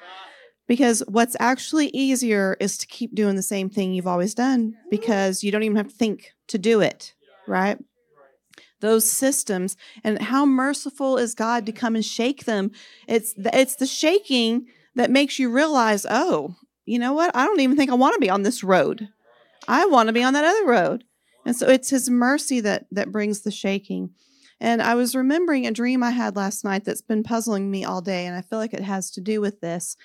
[0.67, 5.43] Because what's actually easier is to keep doing the same thing you've always done because
[5.43, 7.15] you don't even have to think to do it,
[7.47, 7.79] right?
[8.81, 9.75] Those systems
[10.05, 12.71] and how merciful is God to come and shake them.
[13.07, 16.57] It's the, it's the shaking that makes you realize, oh,
[16.89, 17.35] you know what?
[17.37, 19.09] I don't even think I want to be on this road.
[19.67, 21.05] I want to be on that other road.
[21.45, 24.11] And so it's his mercy that that brings the shaking.
[24.61, 28.01] And I was remembering a dream I had last night that's been puzzling me all
[28.01, 29.97] day and I feel like it has to do with this.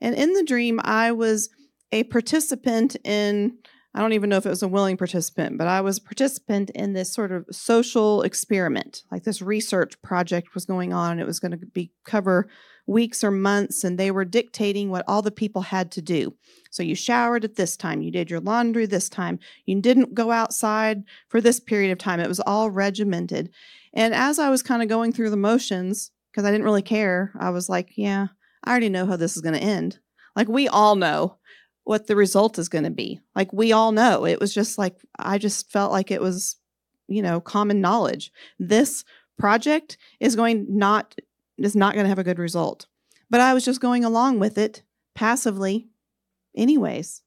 [0.00, 1.48] And in the dream I was
[1.92, 3.58] a participant in
[3.94, 6.70] I don't even know if it was a willing participant, but I was a participant
[6.70, 9.02] in this sort of social experiment.
[9.10, 12.48] Like this research project was going on, and it was going to be cover
[12.86, 16.34] weeks or months, and they were dictating what all the people had to do.
[16.70, 20.30] So you showered at this time, you did your laundry this time, you didn't go
[20.30, 22.20] outside for this period of time.
[22.20, 23.50] It was all regimented.
[23.94, 27.32] And as I was kind of going through the motions, because I didn't really care,
[27.38, 28.28] I was like, yeah,
[28.64, 29.98] I already know how this is going to end.
[30.34, 31.36] Like we all know
[31.84, 33.20] what the result is going to be.
[33.34, 34.24] Like we all know.
[34.24, 36.56] It was just like I just felt like it was,
[37.08, 38.32] you know, common knowledge.
[38.58, 39.04] This
[39.38, 41.14] project is going not
[41.64, 42.86] is not going to have a good result.
[43.30, 44.82] But I was just going along with it
[45.14, 45.88] passively
[46.56, 47.22] anyways.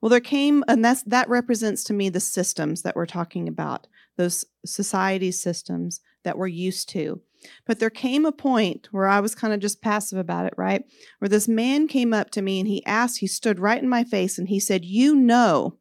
[0.00, 3.86] Well, there came and that's that represents to me the systems that we're talking about.
[4.16, 7.20] Those society systems that we're used to.
[7.66, 10.84] But there came a point where I was kind of just passive about it, right?
[11.18, 14.04] Where this man came up to me and he asked, he stood right in my
[14.04, 15.76] face and he said, You know,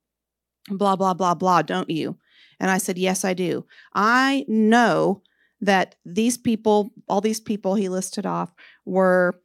[0.69, 2.17] blah, blah, blah, blah, don't you?
[2.59, 3.65] And I said, Yes, I do.
[3.93, 5.21] I know
[5.61, 8.53] that these people, all these people he listed off,
[8.85, 9.39] were,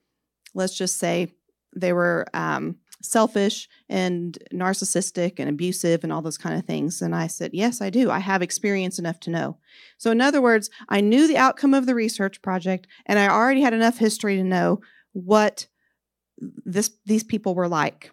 [0.55, 1.33] let's just say,
[1.75, 7.01] they were um, selfish and narcissistic and abusive and all those kind of things?
[7.01, 8.11] And I said, Yes, I do.
[8.11, 9.59] I have experience enough to know.
[9.99, 13.61] So, in other words, I knew the outcome of the research project and I already
[13.61, 14.81] had enough history to know
[15.13, 15.67] what
[16.39, 18.13] this these people were like.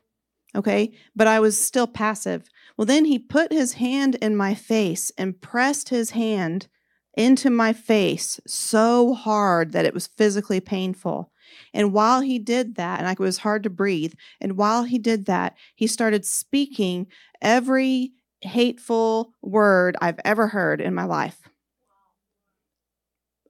[0.56, 0.93] Okay?
[1.16, 2.50] But I was still passive.
[2.78, 6.68] Well, then he put his hand in my face and pressed his hand
[7.18, 11.32] into my face so hard that it was physically painful.
[11.74, 14.99] And while he did that, and like it was hard to breathe, and while he
[14.99, 17.07] did that, he started speaking
[17.41, 18.11] every
[18.41, 21.49] hateful word I've ever heard in my life.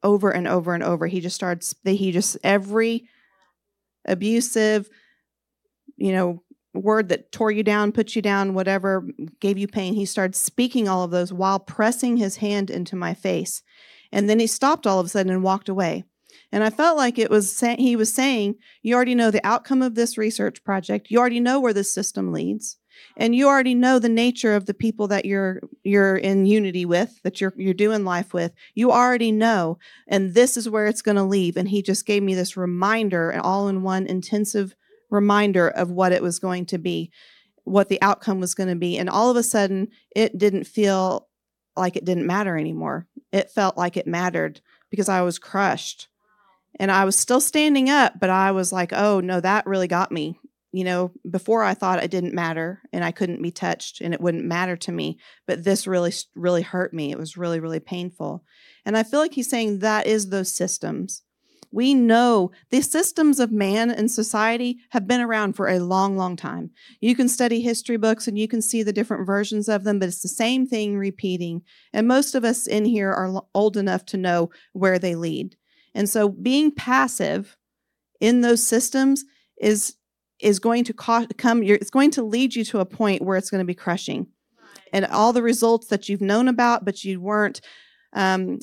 [0.01, 1.07] Over and over and over.
[1.07, 3.09] He just starts, he just, every
[4.05, 4.89] abusive,
[5.97, 6.41] you know,
[6.77, 9.07] word that tore you down, put you down, whatever
[9.39, 13.13] gave you pain, he started speaking all of those while pressing his hand into my
[13.13, 13.61] face.
[14.11, 16.03] And then he stopped all of a sudden and walked away.
[16.51, 19.81] And I felt like it was say- he was saying, you already know the outcome
[19.81, 21.07] of this research project.
[21.09, 22.77] You already know where this system leads.
[23.15, 27.21] And you already know the nature of the people that you're you're in unity with,
[27.23, 28.53] that you're you're doing life with.
[28.73, 31.57] You already know, and this is where it's going to leave.
[31.57, 34.75] And he just gave me this reminder, all in one intensive
[35.09, 37.11] reminder of what it was going to be,
[37.63, 38.97] what the outcome was going to be.
[38.97, 41.27] And all of a sudden, it didn't feel
[41.75, 43.07] like it didn't matter anymore.
[43.31, 46.07] It felt like it mattered because I was crushed.
[46.79, 50.11] And I was still standing up, but I was like, oh, no, that really got
[50.11, 50.39] me.
[50.71, 54.21] You know, before I thought it didn't matter and I couldn't be touched and it
[54.21, 55.17] wouldn't matter to me.
[55.47, 57.11] But this really, really hurt me.
[57.11, 58.43] It was really, really painful.
[58.85, 61.23] And I feel like he's saying that is those systems.
[61.71, 66.35] We know the systems of man and society have been around for a long, long
[66.35, 66.71] time.
[67.01, 70.07] You can study history books and you can see the different versions of them, but
[70.07, 71.61] it's the same thing repeating.
[71.93, 75.55] And most of us in here are old enough to know where they lead.
[75.93, 77.57] And so being passive
[78.19, 79.25] in those systems
[79.59, 79.95] is
[80.39, 83.49] is going to co- come it's going to lead you to a point where it's
[83.49, 84.27] going to be crushing
[84.93, 87.61] and all the results that you've known about but you weren't
[88.13, 88.59] um,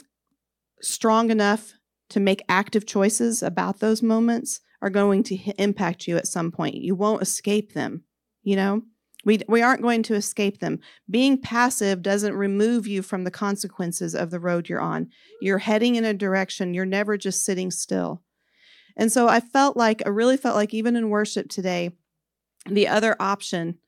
[0.80, 1.74] strong enough
[2.14, 6.74] to make active choices about those moments are going to impact you at some point
[6.74, 8.04] you won't escape them
[8.42, 8.82] you know
[9.24, 10.80] we, we aren't going to escape them.
[11.08, 15.08] Being passive doesn't remove you from the consequences of the road you're on.
[15.40, 18.22] You're heading in a direction, you're never just sitting still.
[18.96, 21.92] And so I felt like, I really felt like, even in worship today,
[22.66, 23.78] the other option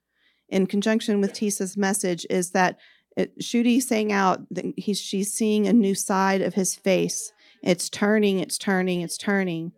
[0.48, 2.78] in conjunction with Tisa's message is that
[3.16, 7.32] it, Shudi sang out that he's, she's seeing a new side of his face.
[7.62, 9.72] It's turning, it's turning, it's turning.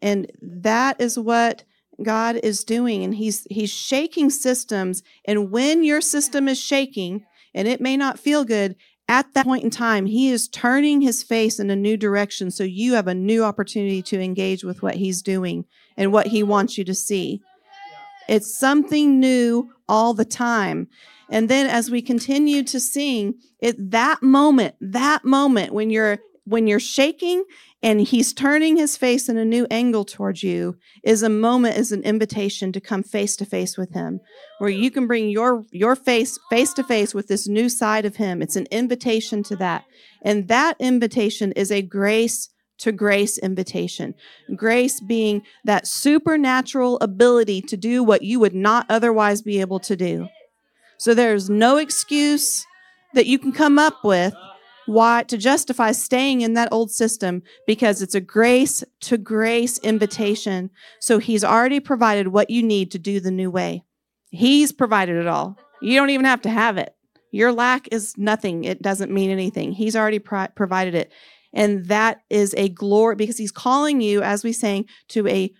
[0.00, 1.64] And that is what
[2.02, 7.24] God is doing and he's he's shaking systems and when your system is shaking
[7.54, 8.76] and it may not feel good
[9.08, 12.64] at that point in time he is turning his face in a new direction so
[12.64, 15.64] you have a new opportunity to engage with what he's doing
[15.96, 17.40] and what he wants you to see
[18.28, 20.88] it's something new all the time
[21.30, 26.66] and then as we continue to sing it that moment that moment when you're when
[26.66, 27.44] you're shaking
[27.82, 31.92] and he's turning his face in a new angle towards you is a moment is
[31.92, 34.20] an invitation to come face to face with him
[34.58, 38.16] where you can bring your your face face to face with this new side of
[38.16, 38.42] him.
[38.42, 39.84] It's an invitation to that.
[40.22, 44.14] And that invitation is a grace to grace invitation.
[44.56, 49.94] Grace being that supernatural ability to do what you would not otherwise be able to
[49.94, 50.28] do.
[50.98, 52.64] So there's no excuse
[53.14, 54.34] that you can come up with
[54.86, 60.70] why to justify staying in that old system because it's a grace to grace invitation.
[61.00, 63.84] So he's already provided what you need to do the new way.
[64.30, 65.58] He's provided it all.
[65.80, 66.94] You don't even have to have it.
[67.30, 68.64] Your lack is nothing.
[68.64, 69.72] It doesn't mean anything.
[69.72, 71.12] He's already pro- provided it.
[71.52, 75.52] And that is a glory because he's calling you, as we sang, to a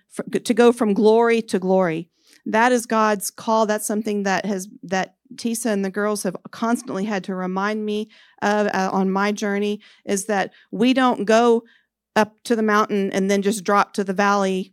[0.43, 2.09] to go from glory to glory.
[2.45, 3.65] That is God's call.
[3.65, 8.09] That's something that has that Tisa and the girls have constantly had to remind me
[8.41, 11.63] of uh, on my journey is that we don't go
[12.15, 14.72] up to the mountain and then just drop to the valley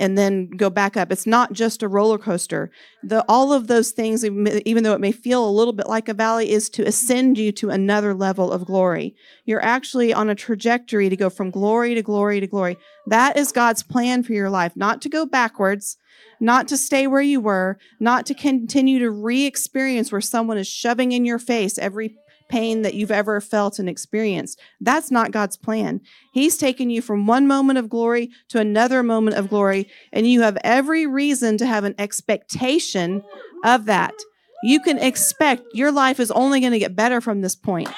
[0.00, 1.12] and then go back up.
[1.12, 2.70] It's not just a roller coaster.
[3.04, 6.14] The all of those things, even though it may feel a little bit like a
[6.14, 9.14] valley, is to ascend you to another level of glory.
[9.44, 12.78] You're actually on a trajectory to go from glory to glory to glory.
[13.06, 15.98] That is God's plan for your life, not to go backwards,
[16.40, 21.12] not to stay where you were, not to continue to re-experience where someone is shoving
[21.12, 22.16] in your face every
[22.50, 24.60] pain that you've ever felt and experienced.
[24.80, 26.00] That's not God's plan.
[26.32, 30.42] He's taken you from one moment of glory to another moment of glory, and you
[30.42, 33.22] have every reason to have an expectation
[33.64, 34.14] of that.
[34.62, 37.88] You can expect your life is only going to get better from this point.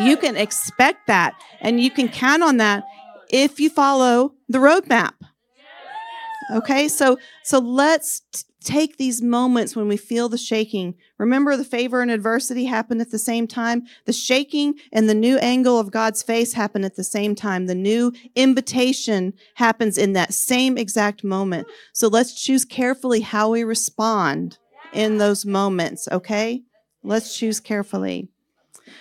[0.00, 2.84] You can expect that, and you can count on that
[3.30, 5.12] if you follow the roadmap.
[6.50, 8.22] Okay, so so let's
[8.64, 10.94] take these moments when we feel the shaking.
[11.18, 13.84] Remember, the favor and adversity happen at the same time.
[14.06, 17.66] The shaking and the new angle of God's face happen at the same time.
[17.66, 21.68] The new invitation happens in that same exact moment.
[21.92, 24.58] So let's choose carefully how we respond
[24.92, 26.08] in those moments.
[26.10, 26.62] Okay,
[27.02, 28.28] let's choose carefully.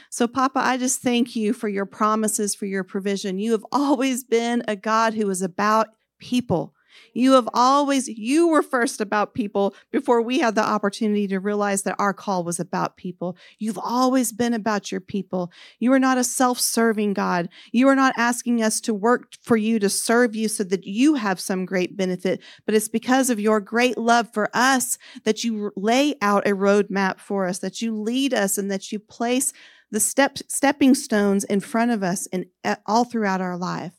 [0.10, 3.40] So, Papa, I just thank you for your promises, for your provision.
[3.40, 5.88] You have always been a God who is about
[6.19, 6.74] people.
[7.14, 11.84] You have always, you were first about people before we had the opportunity to realize
[11.84, 13.38] that our call was about people.
[13.60, 15.52] You've always been about your people.
[15.80, 17.49] You are not a self serving God.
[17.72, 21.15] You are not asking us to work for you to serve you so that you
[21.15, 25.72] have some great benefit, but it's because of your great love for us that you
[25.76, 29.53] lay out a roadmap for us, that you lead us, and that you place
[29.91, 32.45] the step, stepping stones in front of us and
[32.86, 33.94] all throughout our life.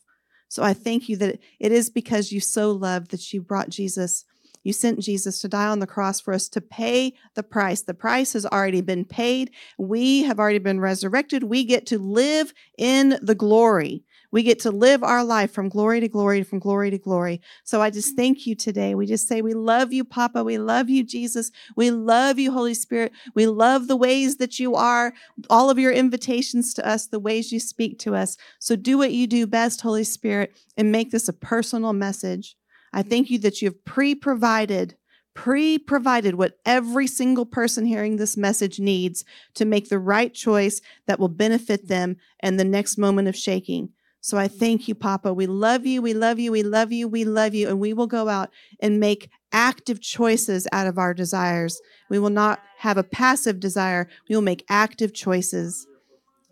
[0.49, 4.25] So I thank you that it is because you so loved that you brought Jesus.
[4.63, 7.81] You sent Jesus to die on the cross for us to pay the price.
[7.81, 9.51] The price has already been paid.
[9.77, 11.43] We have already been resurrected.
[11.43, 14.03] We get to live in the glory.
[14.31, 17.41] We get to live our life from glory to glory, from glory to glory.
[17.63, 18.17] So I just mm.
[18.17, 18.95] thank you today.
[18.95, 20.43] We just say, We love you, Papa.
[20.43, 21.51] We love you, Jesus.
[21.75, 23.11] We love you, Holy Spirit.
[23.33, 25.13] We love the ways that you are,
[25.49, 28.37] all of your invitations to us, the ways you speak to us.
[28.59, 32.55] So do what you do best, Holy Spirit, and make this a personal message.
[32.93, 34.95] I thank you that you have pre provided
[35.35, 39.23] pre provided what every single person hearing this message needs
[39.53, 41.87] to make the right choice that will benefit mm.
[41.87, 43.89] them and the next moment of shaking.
[44.21, 45.33] So I thank you, Papa.
[45.33, 46.01] We love you.
[46.01, 46.51] We love you.
[46.51, 47.07] We love you.
[47.07, 47.69] We love you.
[47.69, 51.79] And we will go out and make active choices out of our desires.
[52.09, 54.07] We will not have a passive desire.
[54.27, 55.87] We will make active choices.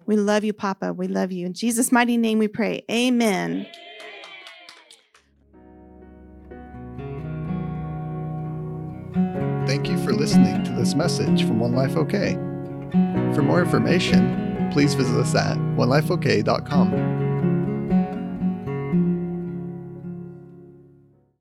[0.06, 0.94] We love you, Papa.
[0.94, 1.46] We love you.
[1.46, 2.84] In Jesus' mighty name we pray.
[2.90, 3.68] Amen.
[9.68, 12.34] Thank you for listening to this message from One Life OK.
[13.36, 17.27] For more information, please visit us at onelifeok.com.